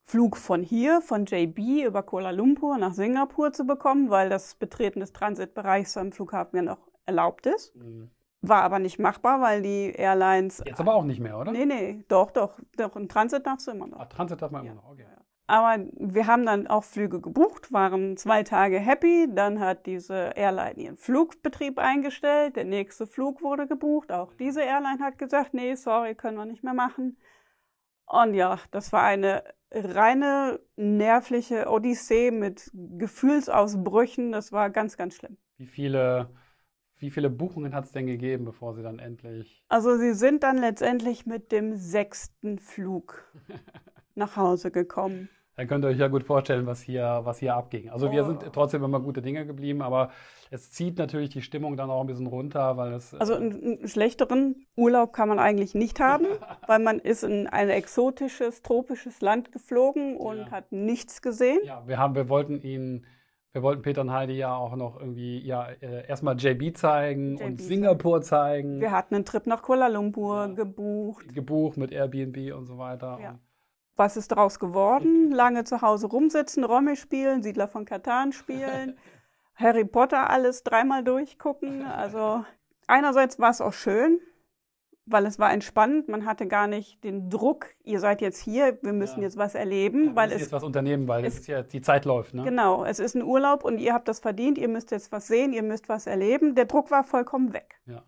Flug 0.02 0.36
von 0.36 0.62
hier, 0.62 1.00
von 1.00 1.24
JB 1.24 1.86
über 1.86 2.02
Kuala 2.02 2.30
Lumpur 2.30 2.76
nach 2.78 2.92
Singapur 2.94 3.52
zu 3.52 3.64
bekommen, 3.64 4.10
weil 4.10 4.28
das 4.28 4.56
Betreten 4.56 5.00
des 5.00 5.12
Transitbereichs 5.12 5.96
am 5.96 6.10
Flughafen 6.10 6.56
ja 6.56 6.62
noch 6.62 6.90
erlaubt 7.06 7.46
ist. 7.46 7.76
Mhm. 7.76 8.10
War 8.42 8.62
aber 8.62 8.78
nicht 8.78 8.98
machbar, 8.98 9.40
weil 9.40 9.62
die 9.62 9.92
Airlines. 9.92 10.62
Jetzt 10.66 10.80
aber 10.80 10.94
auch 10.94 11.04
nicht 11.04 11.20
mehr, 11.20 11.38
oder? 11.38 11.52
Nee, 11.52 11.66
nee, 11.66 12.04
doch, 12.08 12.30
doch, 12.32 12.58
doch, 12.76 12.96
ein 12.96 13.08
Transit 13.08 13.46
darfst 13.46 13.66
du 13.68 13.70
immer 13.72 13.86
noch. 13.86 14.00
Ah, 14.00 14.06
Transit 14.06 14.40
darf 14.42 14.50
man 14.50 14.64
Ja. 14.64 14.72
immer 14.72 14.82
noch, 14.82 14.90
okay. 14.90 15.06
Aber 15.46 15.84
wir 15.96 16.26
haben 16.28 16.46
dann 16.46 16.66
auch 16.68 16.84
Flüge 16.84 17.20
gebucht, 17.20 17.72
waren 17.72 18.16
zwei 18.16 18.44
Tage 18.44 18.78
happy. 18.78 19.26
Dann 19.34 19.58
hat 19.60 19.84
diese 19.86 20.30
Airline 20.36 20.74
ihren 20.74 20.96
Flugbetrieb 20.96 21.78
eingestellt. 21.78 22.54
Der 22.54 22.64
nächste 22.64 23.06
Flug 23.06 23.42
wurde 23.42 23.66
gebucht. 23.66 24.12
Auch 24.12 24.32
diese 24.34 24.62
Airline 24.62 25.00
hat 25.00 25.18
gesagt, 25.18 25.52
nee, 25.52 25.74
sorry, 25.74 26.14
können 26.14 26.36
wir 26.36 26.44
nicht 26.46 26.62
mehr 26.62 26.72
machen. 26.74 27.16
Und 28.10 28.34
ja, 28.34 28.58
das 28.72 28.92
war 28.92 29.04
eine 29.04 29.44
reine 29.72 30.60
nervliche 30.74 31.68
Odyssee 31.68 32.32
mit 32.32 32.70
Gefühlsausbrüchen. 32.74 34.32
Das 34.32 34.50
war 34.50 34.68
ganz, 34.70 34.96
ganz 34.96 35.14
schlimm. 35.14 35.36
Wie 35.58 35.66
viele, 35.66 36.30
wie 36.96 37.12
viele 37.12 37.30
Buchungen 37.30 37.72
hat 37.72 37.84
es 37.84 37.92
denn 37.92 38.06
gegeben, 38.06 38.44
bevor 38.44 38.74
sie 38.74 38.82
dann 38.82 38.98
endlich. 38.98 39.64
Also 39.68 39.96
sie 39.96 40.14
sind 40.14 40.42
dann 40.42 40.58
letztendlich 40.58 41.24
mit 41.24 41.52
dem 41.52 41.76
sechsten 41.76 42.58
Flug 42.58 43.30
nach 44.16 44.36
Hause 44.36 44.72
gekommen. 44.72 45.28
Da 45.60 45.66
könnt 45.66 45.84
ihr 45.84 45.88
euch 45.88 45.98
ja 45.98 46.08
gut 46.08 46.24
vorstellen, 46.24 46.64
was 46.66 46.80
hier, 46.80 47.20
was 47.24 47.38
hier 47.38 47.54
abging. 47.54 47.90
Also 47.90 48.10
wir 48.10 48.22
Oh. 48.22 48.26
sind 48.28 48.50
trotzdem 48.54 48.82
immer 48.82 48.98
gute 48.98 49.20
Dinge 49.20 49.44
geblieben, 49.44 49.82
aber 49.82 50.10
es 50.50 50.72
zieht 50.72 50.96
natürlich 50.96 51.28
die 51.28 51.42
Stimmung 51.42 51.76
dann 51.76 51.90
auch 51.90 52.00
ein 52.00 52.06
bisschen 52.06 52.28
runter, 52.28 52.78
weil 52.78 52.94
es. 52.94 53.12
Also 53.12 53.34
einen, 53.34 53.62
einen 53.78 53.86
schlechteren 53.88 54.64
Urlaub 54.74 55.12
kann 55.12 55.28
man 55.28 55.38
eigentlich 55.38 55.74
nicht 55.74 56.00
haben, 56.00 56.24
weil 56.66 56.78
man 56.78 56.98
ist 56.98 57.24
in 57.24 57.46
ein 57.46 57.68
exotisches, 57.68 58.62
tropisches 58.62 59.20
Land 59.20 59.52
geflogen 59.52 60.16
und 60.16 60.38
Ja. 60.38 60.50
hat 60.50 60.72
nichts 60.72 61.20
gesehen. 61.20 61.58
Ja, 61.64 61.82
wir 61.86 61.98
haben, 61.98 62.14
wir 62.14 62.30
wollten 62.30 62.62
ihn, 62.62 63.04
wir 63.52 63.62
wollten 63.62 63.82
Peter 63.82 64.00
und 64.00 64.12
Heidi 64.12 64.38
ja 64.38 64.56
auch 64.56 64.74
noch 64.76 64.98
irgendwie, 64.98 65.40
ja, 65.46 65.68
äh, 65.82 66.06
erstmal 66.08 66.36
JB 66.38 66.74
zeigen 66.74 67.32
JB 67.36 67.44
und 67.44 67.60
Singapur 67.60 68.22
zeigen, 68.22 68.80
Wir 68.80 68.92
hatten 68.92 69.14
einen 69.14 69.26
Trip 69.26 69.46
nach 69.46 69.60
Kuala 69.60 69.88
Lumpur 69.88 70.36
Ja. 70.36 70.46
gebucht. 70.54 71.34
gebucht 71.34 71.76
mit 71.76 71.92
Airbnb 71.92 72.54
und 72.56 72.64
so 72.64 72.78
weiter. 72.78 73.18
Ja. 73.22 73.30
Und, 73.32 73.40
Was 74.00 74.16
ist 74.16 74.32
daraus 74.32 74.58
geworden? 74.58 75.30
Lange 75.30 75.64
zu 75.64 75.82
Hause 75.82 76.06
rumsitzen, 76.06 76.64
Romme 76.64 76.96
spielen, 76.96 77.42
Siedler 77.42 77.68
von 77.68 77.84
Katan 77.84 78.32
spielen, 78.32 78.96
Harry 79.54 79.84
Potter 79.84 80.30
alles 80.30 80.62
dreimal 80.62 81.04
durchgucken. 81.04 81.84
Also 81.84 82.42
einerseits 82.86 83.38
war 83.38 83.50
es 83.50 83.60
auch 83.60 83.74
schön, 83.74 84.18
weil 85.04 85.26
es 85.26 85.38
war 85.38 85.52
entspannend. 85.52 86.08
Man 86.08 86.24
hatte 86.24 86.46
gar 86.46 86.66
nicht 86.66 87.04
den 87.04 87.28
Druck, 87.28 87.66
ihr 87.84 88.00
seid 88.00 88.22
jetzt 88.22 88.40
hier, 88.40 88.78
wir 88.80 88.94
müssen 88.94 89.18
Ja. 89.20 89.24
jetzt 89.26 89.36
was 89.36 89.54
erleben, 89.54 90.06
ja, 90.06 90.16
weil 90.16 90.28
müssen 90.28 90.36
es 90.36 90.42
jetzt 90.44 90.52
was 90.52 90.64
unternehmen, 90.64 91.06
weil 91.06 91.22
es- 91.26 91.46
ja, 91.46 91.62
die 91.62 91.82
Zeit 91.82 92.06
läuft, 92.06 92.32
ne? 92.32 92.42
Genau, 92.44 92.86
es 92.86 93.00
ist 93.00 93.14
ein 93.14 93.22
Urlaub 93.22 93.64
und 93.64 93.76
ihr 93.78 93.92
habt 93.92 94.08
das 94.08 94.20
verdient, 94.20 94.56
ihr 94.56 94.68
müsst 94.68 94.92
jetzt 94.92 95.12
was 95.12 95.26
sehen, 95.26 95.52
ihr 95.52 95.62
müsst 95.62 95.90
was 95.90 96.06
erleben. 96.06 96.54
Der 96.54 96.64
Druck 96.64 96.90
war 96.90 97.04
vollkommen 97.04 97.52
weg. 97.52 97.78
Ja. 97.84 98.02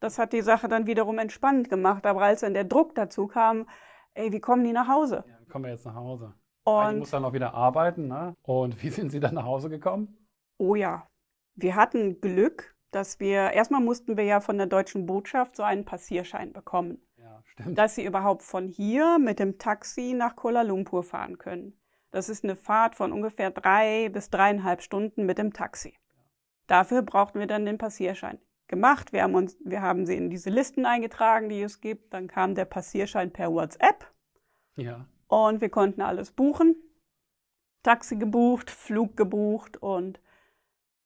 Das 0.00 0.18
hat 0.18 0.32
die 0.32 0.42
Sache 0.42 0.66
dann 0.66 0.88
wiederum 0.88 1.18
entspannend 1.20 1.68
gemacht. 1.70 2.06
Aber 2.06 2.22
als 2.22 2.40
dann 2.40 2.54
der 2.54 2.64
Druck 2.64 2.96
dazu 2.96 3.28
kam, 3.28 3.68
ey, 4.14 4.32
wie 4.32 4.40
kommen 4.40 4.64
die 4.64 4.72
nach 4.72 4.88
Hause? 4.88 5.24
Ja, 5.26 5.38
kommen 5.50 5.64
wir 5.64 5.72
jetzt 5.72 5.86
nach 5.86 5.94
Hause. 5.94 6.34
Heidi 6.68 6.98
muss 6.98 7.08
Und 7.08 7.12
dann 7.14 7.24
auch 7.24 7.32
wieder 7.32 7.54
arbeiten, 7.54 8.08
ne? 8.08 8.34
Und 8.42 8.80
wie 8.82 8.90
sind 8.90 9.10
Sie 9.10 9.20
dann 9.20 9.34
nach 9.34 9.44
Hause 9.44 9.68
gekommen? 9.68 10.16
oh 10.58 10.74
ja, 10.76 11.08
wir 11.56 11.74
hatten 11.74 12.20
Glück, 12.20 12.76
dass 12.92 13.18
wir, 13.20 13.50
erstmal 13.52 13.80
mussten 13.80 14.16
wir 14.16 14.24
ja 14.24 14.40
von 14.40 14.58
der 14.58 14.66
deutschen 14.68 15.06
Botschaft 15.06 15.56
so 15.56 15.62
einen 15.64 15.84
Passierschein 15.84 16.52
bekommen, 16.52 17.02
Ja, 17.16 17.42
stimmt. 17.44 17.76
dass 17.78 17.96
sie 17.96 18.04
überhaupt 18.04 18.42
von 18.42 18.68
hier 18.68 19.18
mit 19.18 19.38
dem 19.40 19.58
Taxi 19.58 20.14
nach 20.14 20.36
Kuala 20.36 20.62
Lumpur 20.62 21.02
fahren 21.02 21.38
können. 21.38 21.78
Das 22.12 22.28
ist 22.28 22.44
eine 22.44 22.54
Fahrt 22.56 22.94
von 22.94 23.10
ungefähr 23.12 23.50
drei 23.50 24.08
bis 24.10 24.30
dreieinhalb 24.30 24.82
Stunden 24.82 25.26
mit 25.26 25.38
dem 25.38 25.52
Taxi. 25.52 25.96
Dafür 26.68 27.02
brauchten 27.02 27.40
wir 27.40 27.46
dann 27.48 27.66
den 27.66 27.78
Passierschein. 27.78 28.38
Gemacht, 28.72 29.12
wir 29.12 29.22
haben, 29.22 29.34
uns, 29.34 29.58
wir 29.62 29.82
haben 29.82 30.06
sie 30.06 30.16
in 30.16 30.30
diese 30.30 30.48
Listen 30.48 30.86
eingetragen, 30.86 31.50
die 31.50 31.60
es 31.60 31.82
gibt. 31.82 32.14
Dann 32.14 32.26
kam 32.26 32.54
der 32.54 32.64
Passierschein 32.64 33.30
per 33.30 33.52
WhatsApp 33.52 34.10
Ja. 34.76 35.04
und 35.28 35.60
wir 35.60 35.68
konnten 35.68 36.00
alles 36.00 36.32
buchen. 36.32 36.74
Taxi 37.82 38.16
gebucht, 38.16 38.70
Flug 38.70 39.14
gebucht 39.14 39.76
und 39.76 40.20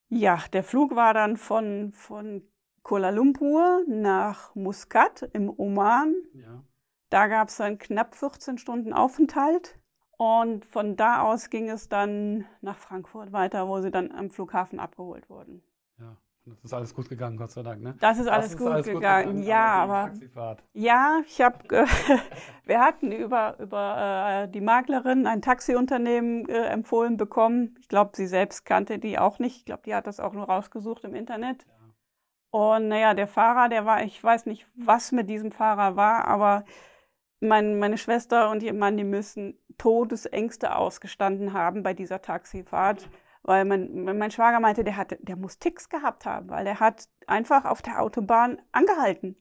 ja, 0.08 0.38
der 0.52 0.62
Flug 0.62 0.94
war 0.94 1.12
dann 1.12 1.36
von, 1.36 1.90
von 1.90 2.42
Kuala 2.84 3.10
Lumpur 3.10 3.82
nach 3.88 4.54
Muscat 4.54 5.28
im 5.32 5.50
Oman. 5.50 6.14
Ja. 6.34 6.62
Da 7.10 7.26
gab 7.26 7.48
es 7.48 7.56
dann 7.56 7.78
knapp 7.78 8.14
14 8.14 8.58
Stunden 8.58 8.92
Aufenthalt. 8.92 9.76
Und 10.18 10.64
von 10.64 10.94
da 10.94 11.22
aus 11.22 11.50
ging 11.50 11.68
es 11.68 11.88
dann 11.88 12.46
nach 12.60 12.78
Frankfurt 12.78 13.32
weiter, 13.32 13.66
wo 13.66 13.80
sie 13.80 13.90
dann 13.90 14.12
am 14.12 14.30
Flughafen 14.30 14.78
abgeholt 14.78 15.28
wurden. 15.28 15.62
Ja. 15.98 16.16
Das 16.46 16.64
ist 16.64 16.72
alles 16.72 16.94
gut 16.94 17.08
gegangen, 17.08 17.36
Gott 17.36 17.50
sei 17.50 17.62
Dank, 17.64 17.82
ne? 17.82 17.96
Das 17.98 18.18
ist 18.18 18.26
Das 18.26 18.34
alles 18.34 18.50
ist 18.52 18.58
gut 18.58 18.68
alles 18.68 18.86
gegangen. 18.86 19.42
Ja, 19.42 19.84
die 19.84 19.90
aber 19.90 20.10
Taxifahrt. 20.10 20.62
ja, 20.74 21.20
ich 21.26 21.40
habe, 21.40 21.58
wir 22.64 22.80
hatten 22.80 23.10
über 23.10 23.58
über 23.58 24.44
äh, 24.44 24.48
die 24.48 24.60
Maklerin 24.60 25.26
ein 25.26 25.42
Taxiunternehmen 25.42 26.48
äh, 26.48 26.66
empfohlen 26.66 27.16
bekommen. 27.16 27.74
Ich 27.80 27.88
glaube, 27.88 28.12
sie 28.14 28.28
selbst 28.28 28.64
kannte 28.64 29.00
die 29.00 29.18
auch 29.18 29.40
nicht. 29.40 29.56
Ich 29.56 29.64
glaube, 29.64 29.82
die 29.86 29.94
hat 29.94 30.06
das 30.06 30.20
auch 30.20 30.32
nur 30.34 30.44
rausgesucht 30.44 31.04
im 31.04 31.16
Internet. 31.16 31.66
Und 32.50 32.88
naja, 32.88 33.14
der 33.14 33.26
Fahrer, 33.26 33.68
der 33.68 33.84
war, 33.84 34.04
ich 34.04 34.22
weiß 34.22 34.46
nicht, 34.46 34.68
was 34.76 35.10
mit 35.10 35.28
diesem 35.28 35.50
Fahrer 35.50 35.96
war, 35.96 36.26
aber 36.26 36.64
mein, 37.40 37.78
meine 37.78 37.98
Schwester 37.98 38.50
und 38.50 38.62
ihr 38.62 38.72
Mann, 38.72 38.96
die 38.96 39.04
müssen 39.04 39.58
Todesängste 39.78 40.76
ausgestanden 40.76 41.52
haben 41.52 41.82
bei 41.82 41.92
dieser 41.92 42.22
Taxifahrt. 42.22 43.10
Weil 43.46 43.64
mein, 43.64 44.18
mein 44.18 44.30
Schwager 44.32 44.58
meinte, 44.58 44.82
der, 44.82 44.96
hat, 44.96 45.16
der 45.20 45.36
muss 45.36 45.60
Ticks 45.60 45.88
gehabt 45.88 46.26
haben, 46.26 46.50
weil 46.50 46.64
der 46.64 46.80
hat 46.80 47.08
einfach 47.28 47.64
auf 47.64 47.80
der 47.80 48.02
Autobahn 48.02 48.60
angehalten 48.72 49.36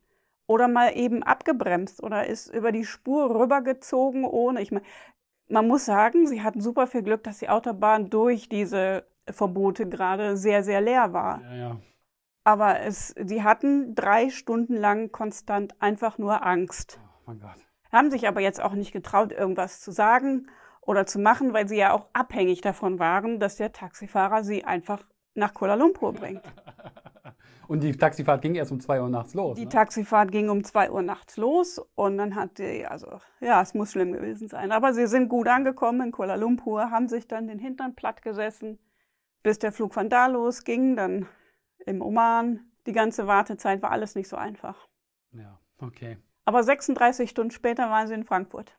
oder 0.46 0.68
mal 0.68 0.96
eben 0.96 1.24
abgebremst 1.24 2.04
oder 2.04 2.28
ist 2.28 2.54
über 2.54 2.72
die 2.72 2.86
Spur 2.86 3.34
rübergezogen 3.34 4.24
ohne. 4.24 4.62
Ich 4.62 4.72
meine, 4.72 4.86
man 5.48 5.68
muss 5.68 5.86
sagen, 5.86 6.28
sie 6.28 6.44
hatten 6.44 6.62
super 6.62 6.86
viel 6.86 7.02
Glück, 7.02 7.24
dass 7.24 7.40
die 7.40 7.50
Autobahn 7.50 8.12
durch 8.12 8.48
diese 8.48 9.08
Verbote 9.28 9.90
gerade 9.90 10.38
sehr, 10.38 10.64
sehr 10.64 10.82
leer 10.82 11.12
war. 11.12 11.42
Ja, 11.42 11.56
ja. 11.56 11.78
Aber 12.44 12.82
es, 12.82 13.08
sie 13.08 13.42
hatten 13.42 13.96
drei 13.96 14.30
Stunden 14.30 14.76
lang 14.76 15.12
konstant 15.12 15.82
einfach 15.82 16.20
nur 16.20 16.46
Angst. 16.46 17.00
Oh 17.02 17.24
mein 17.26 17.40
Gott. 17.40 17.58
haben 17.92 18.12
sich 18.12 18.28
aber 18.28 18.42
jetzt 18.42 18.62
auch 18.62 18.74
nicht 18.74 18.92
getraut, 18.92 19.32
irgendwas 19.32 19.82
zu 19.82 19.92
sagen 19.92 20.48
oder 20.86 21.06
zu 21.06 21.20
machen, 21.20 21.54
weil 21.54 21.68
sie 21.68 21.78
ja 21.78 21.92
auch 21.94 22.08
abhängig 22.14 22.62
davon 22.62 23.00
waren, 23.00 23.40
dass 23.40 23.58
der 23.58 23.72
Taxifahrer 23.72 24.44
sie 24.44 24.64
einfach 24.64 25.04
nach 25.34 25.54
Kuala 25.54 25.76
Lumpur 25.76 26.14
bringt. 26.14 26.42
Und 27.68 27.82
die 27.82 27.94
Taxifahrt 27.94 28.42
ging 28.42 28.56
erst 28.56 28.72
um 28.72 28.80
zwei 28.80 29.02
Uhr 29.02 29.10
nachts 29.10 29.34
los. 29.34 29.58
Die 29.58 29.64
ne? 29.64 29.70
Taxifahrt 29.70 30.32
ging 30.32 30.50
um 30.50 30.64
zwei 30.64 30.92
Uhr 30.92 31.02
nachts 31.02 31.36
los 31.36 31.80
und 31.96 32.20
dann 32.20 32.36
hat 32.36 32.60
die, 32.60 32.86
also 32.86 33.20
ja, 33.40 33.60
es 33.60 33.74
muss 33.74 33.92
schlimm 33.92 34.14
gewesen 34.14 34.48
sein. 34.48 34.72
Aber 34.72 34.94
sie 34.94 35.08
sind 35.08 35.30
gut 35.30 35.48
angekommen 35.48 36.02
in 36.08 36.12
Kuala 36.12 36.36
Lumpur, 36.36 36.92
haben 36.92 37.08
sich 37.08 37.28
dann 37.28 37.48
den 37.48 37.58
Hintern 37.58 37.96
platt 37.96 38.22
gesessen, 38.22 38.78
bis 39.42 39.58
der 39.58 39.72
Flug 39.72 39.96
von 39.96 40.10
da 40.10 40.28
losging, 40.28 40.96
dann 40.96 41.28
im 41.86 42.04
Oman. 42.04 42.72
Die 42.86 42.94
ganze 42.94 43.26
Wartezeit 43.26 43.82
war 43.82 43.90
alles 43.90 44.14
nicht 44.14 44.28
so 44.28 44.36
einfach. 44.36 44.88
ja, 45.32 45.60
okay. 45.80 46.18
Aber 46.48 46.62
36 46.62 47.32
Stunden 47.32 47.50
später 47.50 47.90
waren 47.90 48.08
sie 48.08 48.14
in 48.14 48.26
Frankfurt. 48.26 48.78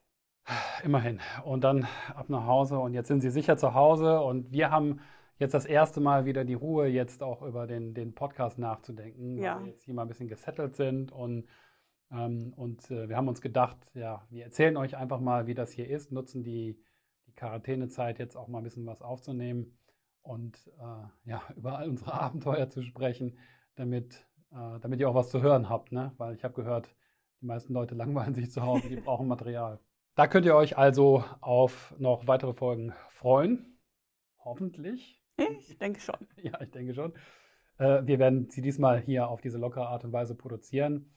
Immerhin. 0.84 1.20
Und 1.44 1.64
dann 1.64 1.86
ab 2.14 2.28
nach 2.28 2.46
Hause 2.46 2.78
und 2.78 2.94
jetzt 2.94 3.08
sind 3.08 3.20
sie 3.20 3.30
sicher 3.30 3.56
zu 3.56 3.74
Hause 3.74 4.20
und 4.20 4.52
wir 4.52 4.70
haben 4.70 5.00
jetzt 5.38 5.54
das 5.54 5.66
erste 5.66 6.00
Mal 6.00 6.24
wieder 6.24 6.44
die 6.44 6.54
Ruhe, 6.54 6.86
jetzt 6.86 7.22
auch 7.22 7.42
über 7.42 7.66
den, 7.66 7.94
den 7.94 8.14
Podcast 8.14 8.58
nachzudenken, 8.58 9.38
Ja. 9.38 9.56
weil 9.56 9.64
wir 9.64 9.72
jetzt 9.72 9.84
hier 9.84 9.94
mal 9.94 10.02
ein 10.02 10.08
bisschen 10.08 10.28
gesettelt 10.28 10.76
sind 10.76 11.12
und, 11.12 11.46
ähm, 12.10 12.52
und 12.56 12.90
äh, 12.90 13.08
wir 13.08 13.16
haben 13.16 13.28
uns 13.28 13.40
gedacht, 13.40 13.76
ja, 13.94 14.24
wir 14.30 14.44
erzählen 14.44 14.76
euch 14.76 14.96
einfach 14.96 15.20
mal, 15.20 15.46
wie 15.46 15.54
das 15.54 15.72
hier 15.72 15.88
ist, 15.90 16.12
nutzen 16.12 16.42
die, 16.44 16.80
die 17.26 17.32
Quarantänezeit 17.32 18.18
jetzt 18.18 18.36
auch 18.36 18.48
mal 18.48 18.58
ein 18.58 18.64
bisschen 18.64 18.86
was 18.86 19.02
aufzunehmen 19.02 19.76
und 20.22 20.70
äh, 20.78 21.28
ja, 21.30 21.42
über 21.56 21.76
all 21.78 21.88
unsere 21.88 22.12
Abenteuer 22.14 22.70
zu 22.70 22.82
sprechen, 22.82 23.36
damit, 23.74 24.26
äh, 24.52 24.78
damit 24.80 25.00
ihr 25.00 25.10
auch 25.10 25.14
was 25.14 25.30
zu 25.30 25.42
hören 25.42 25.68
habt, 25.68 25.92
ne? 25.92 26.12
weil 26.18 26.34
ich 26.34 26.44
habe 26.44 26.54
gehört, 26.54 26.94
die 27.42 27.46
meisten 27.46 27.74
Leute 27.74 27.94
langweilen 27.96 28.34
sich 28.34 28.50
zu 28.50 28.62
Hause, 28.62 28.88
die 28.88 28.96
brauchen 28.96 29.26
Material. 29.28 29.80
Da 30.16 30.26
könnt 30.26 30.46
ihr 30.46 30.56
euch 30.56 30.78
also 30.78 31.24
auf 31.42 31.94
noch 31.98 32.26
weitere 32.26 32.54
Folgen 32.54 32.94
freuen. 33.10 33.78
Hoffentlich. 34.38 35.22
Ich 35.36 35.76
denke 35.76 36.00
schon. 36.00 36.16
Ja, 36.42 36.58
ich 36.62 36.70
denke 36.70 36.94
schon. 36.94 37.12
Äh, 37.76 38.00
wir 38.06 38.18
werden 38.18 38.48
sie 38.48 38.62
diesmal 38.62 38.98
hier 38.98 39.28
auf 39.28 39.42
diese 39.42 39.58
lockere 39.58 39.88
Art 39.88 40.06
und 40.06 40.14
Weise 40.14 40.34
produzieren. 40.34 41.12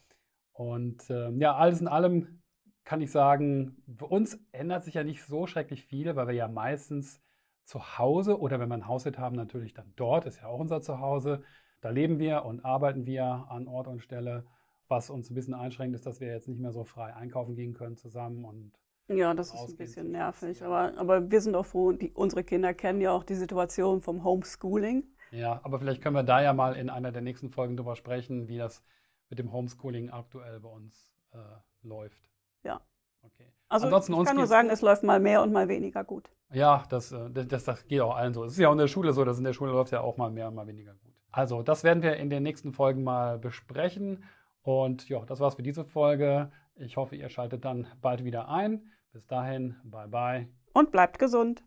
Und 0.52 1.10
ähm, 1.10 1.40
ja, 1.40 1.56
alles 1.56 1.80
in 1.80 1.88
allem 1.88 2.42
kann 2.84 3.00
ich 3.00 3.10
sagen, 3.10 3.82
für 3.98 4.08
uns 4.08 4.38
ändert 4.52 4.84
sich 4.84 4.96
ja 4.96 5.06
nicht 5.06 5.24
so 5.24 5.48
schrecklich 5.48 5.86
viel, 5.86 6.18
weil 6.18 6.28
wir 6.28 6.34
ja 6.34 6.50
meistens 6.50 7.22
zu 7.64 7.98
Hause 7.98 8.38
oder 8.38 8.60
wenn 8.60 8.68
wir 8.68 8.76
ein 8.76 8.88
Hauswirt 8.88 9.18
haben, 9.18 9.38
natürlich 9.38 9.74
dann 9.74 9.94
dort, 9.96 10.26
ist 10.26 10.42
ja 10.42 10.48
auch 10.48 10.60
unser 10.60 10.82
Zuhause. 10.82 11.42
Da 11.80 11.90
leben 11.90 12.20
wir 12.20 12.44
und 12.44 12.66
arbeiten 12.66 13.06
wir 13.06 13.24
an 13.48 13.70
Ort 13.70 13.88
und 13.88 14.02
Stelle. 14.02 14.46
Was 14.90 15.10
uns 15.10 15.30
ein 15.30 15.36
bisschen 15.36 15.54
einschränkt, 15.54 15.96
ist, 15.96 16.06
dass 16.06 16.20
wir 16.20 16.28
jetzt 16.28 16.50
nicht 16.50 16.60
mehr 16.60 16.74
so 16.74 16.84
frei 16.84 17.16
einkaufen 17.16 17.56
gehen 17.56 17.74
können 17.74 17.96
zusammen 17.96 18.44
und 18.44 18.74
Ja, 19.10 19.34
das 19.34 19.54
ist 19.54 19.69
ein 19.69 19.76
bisschen 19.76 20.12
nervig, 20.12 20.63
aber, 20.63 20.93
aber 20.98 21.32
wir 21.32 21.41
sind 21.41 21.56
auch 21.56 21.65
froh, 21.65 21.91
die, 21.91 22.12
unsere 22.12 22.43
Kinder 22.43 22.74
kennen 22.74 23.02
ja 23.02 23.12
auch 23.12 23.24
die 23.24 23.36
Situation 23.36 24.02
vom 24.02 24.24
Homeschooling. 24.24 25.04
Ja, 25.32 25.60
aber 25.63 25.80
vielleicht 25.80 26.02
können 26.02 26.15
wir 26.15 26.24
da 26.24 26.41
ja 26.41 26.54
mal 26.54 26.76
in 26.76 26.89
einer 26.89 27.12
der 27.12 27.22
nächsten 27.22 27.50
Folgen 27.50 27.76
drüber 27.76 27.95
sprechen, 27.95 28.48
wie 28.48 28.58
das 28.58 28.84
mit 29.30 29.39
dem 29.39 29.52
Homeschooling 29.52 30.10
aktuell 30.10 30.60
bei 30.60 30.69
uns 30.69 31.12
äh, 31.32 31.38
läuft. 31.82 32.30
Ja. 32.63 32.82
Okay. 33.22 33.52
Also 33.67 33.88
Ansonsten 33.88 34.13
ich 34.13 34.26
kann 34.26 34.38
nur 34.38 34.48
sagen, 34.48 34.69
es 34.69 34.82
läuft 34.82 35.04
mal 35.04 35.19
mehr 35.19 35.41
und 35.41 35.52
mal 35.52 35.67
weniger 35.67 36.04
gut. 36.04 36.30
Ja, 36.52 36.84
das, 36.89 37.12
äh, 37.12 37.30
das, 37.30 37.48
das, 37.48 37.63
das 37.63 37.88
geht 37.88 38.02
auch 38.02 38.15
allen 38.15 38.34
so. 38.34 38.43
Es 38.43 38.54
ist 38.54 38.60
ja 38.60 38.69
auch 38.69 38.74
in 38.74 38.80
der 38.80 38.88
Schule 38.88 39.13
so, 39.13 39.24
dass 39.26 39.38
in 39.38 39.43
der 39.43 39.54
Schule 39.54 39.72
läuft 39.72 39.91
ja 39.91 40.02
auch 40.02 40.17
mal 40.17 40.32
mehr 40.32 40.48
und 40.48 40.56
mal 40.56 40.67
weniger 40.67 40.93
gut. 40.93 41.13
Also, 41.32 41.62
das 41.62 41.84
werden 41.84 42.02
wir 42.02 42.17
in 42.17 42.30
den 42.30 42.43
nächsten 42.43 42.74
Folgen 42.74 43.04
mal 43.04 43.38
besprechen. 43.38 44.24
Und 44.63 45.08
ja, 45.10 45.24
das 45.26 45.39
war's 45.39 45.56
für 45.56 45.63
diese 45.63 45.86
Folge. 45.86 46.52
Ich 46.76 46.98
hoffe, 46.98 47.15
ihr 47.15 47.30
schaltet 47.30 47.65
dann 47.65 47.88
bald 48.02 48.24
wieder 48.24 48.50
ein. 48.50 48.91
Bis 49.12 49.26
dahin, 49.28 49.76
bye 49.84 50.08
bye. 50.08 50.48
Und 50.74 50.91
bleibt 50.91 51.17
gesund. 51.19 51.63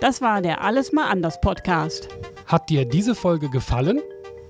Das 0.00 0.20
war 0.20 0.42
der 0.42 0.62
Alles 0.62 0.92
mal 0.92 1.08
anders 1.10 1.40
Podcast. 1.40 2.08
Hat 2.46 2.70
dir 2.70 2.84
diese 2.84 3.14
Folge 3.14 3.48
gefallen? 3.50 4.00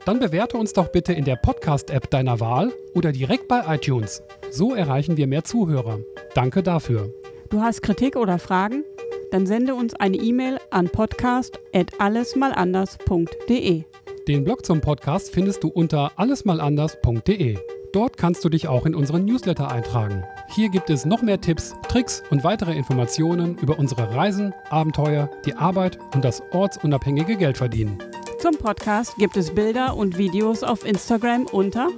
Dann 0.04 0.20
bewerte 0.20 0.56
uns 0.56 0.72
doch 0.72 0.88
bitte 0.88 1.12
in 1.12 1.24
der 1.24 1.37
Podcast-App 1.37 2.11
deiner 2.11 2.40
Wahl 2.40 2.72
oder 2.94 3.12
direkt 3.12 3.46
bei 3.48 3.62
iTunes. 3.74 4.22
So 4.50 4.74
erreichen 4.74 5.16
wir 5.16 5.26
mehr 5.26 5.44
Zuhörer. 5.44 6.00
Danke 6.34 6.62
dafür. 6.62 7.12
Du 7.50 7.61
hast 7.61 7.82
Kritik 7.82 8.16
oder 8.16 8.38
Fragen? 8.38 8.84
Dann 9.30 9.46
sende 9.46 9.74
uns 9.74 9.94
eine 9.94 10.16
E-Mail 10.16 10.58
an 10.70 10.88
podcast@allesmalanders.de. 10.88 13.82
Den 14.26 14.44
Blog 14.44 14.66
zum 14.66 14.80
Podcast 14.80 15.32
findest 15.32 15.62
du 15.64 15.68
unter 15.68 16.12
allesmalanders.de. 16.16 17.58
Dort 17.92 18.16
kannst 18.16 18.44
du 18.44 18.48
dich 18.48 18.68
auch 18.68 18.87
in 18.87 18.94
unseren 18.94 19.24
Newsletter 19.24 19.68
eintragen. 19.70 20.24
Hier 20.48 20.68
gibt 20.68 20.90
es 20.90 21.05
noch 21.05 21.22
mehr 21.22 21.40
Tipps, 21.40 21.74
Tricks 21.88 22.22
und 22.31 22.44
weitere 22.44 22.77
Informationen 22.77 23.59
über 23.59 23.77
unsere 23.79 24.14
Reisen, 24.14 24.55
Abenteuer, 24.70 25.29
die 25.46 25.55
Arbeit 25.55 25.98
und 26.14 26.24
das 26.24 26.42
ortsunabhängige 26.53 27.37
Geldverdienen. 27.37 27.98
Zum 28.40 28.57
Podcast 28.57 29.16
gibt 29.16 29.37
es 29.37 29.53
Bilder 29.55 29.96
und 29.96 30.16
Videos 30.16 30.62
auf 30.62 30.87
Instagram 30.87 31.46
unter 31.46 31.88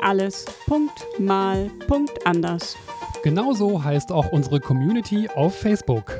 alles.mal.anders. 0.00 2.76
Genauso 3.22 3.82
heißt 3.82 4.12
auch 4.12 4.30
unsere 4.32 4.60
Community 4.60 5.28
auf 5.34 5.58
Facebook 5.58 6.14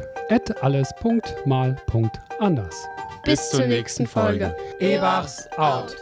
alles.mal.anders. 0.60 2.88
Bis 3.24 3.50
zur 3.50 3.66
nächsten 3.66 4.06
Folge. 4.06 4.56
Ebachs 4.78 5.48
out. 5.56 5.96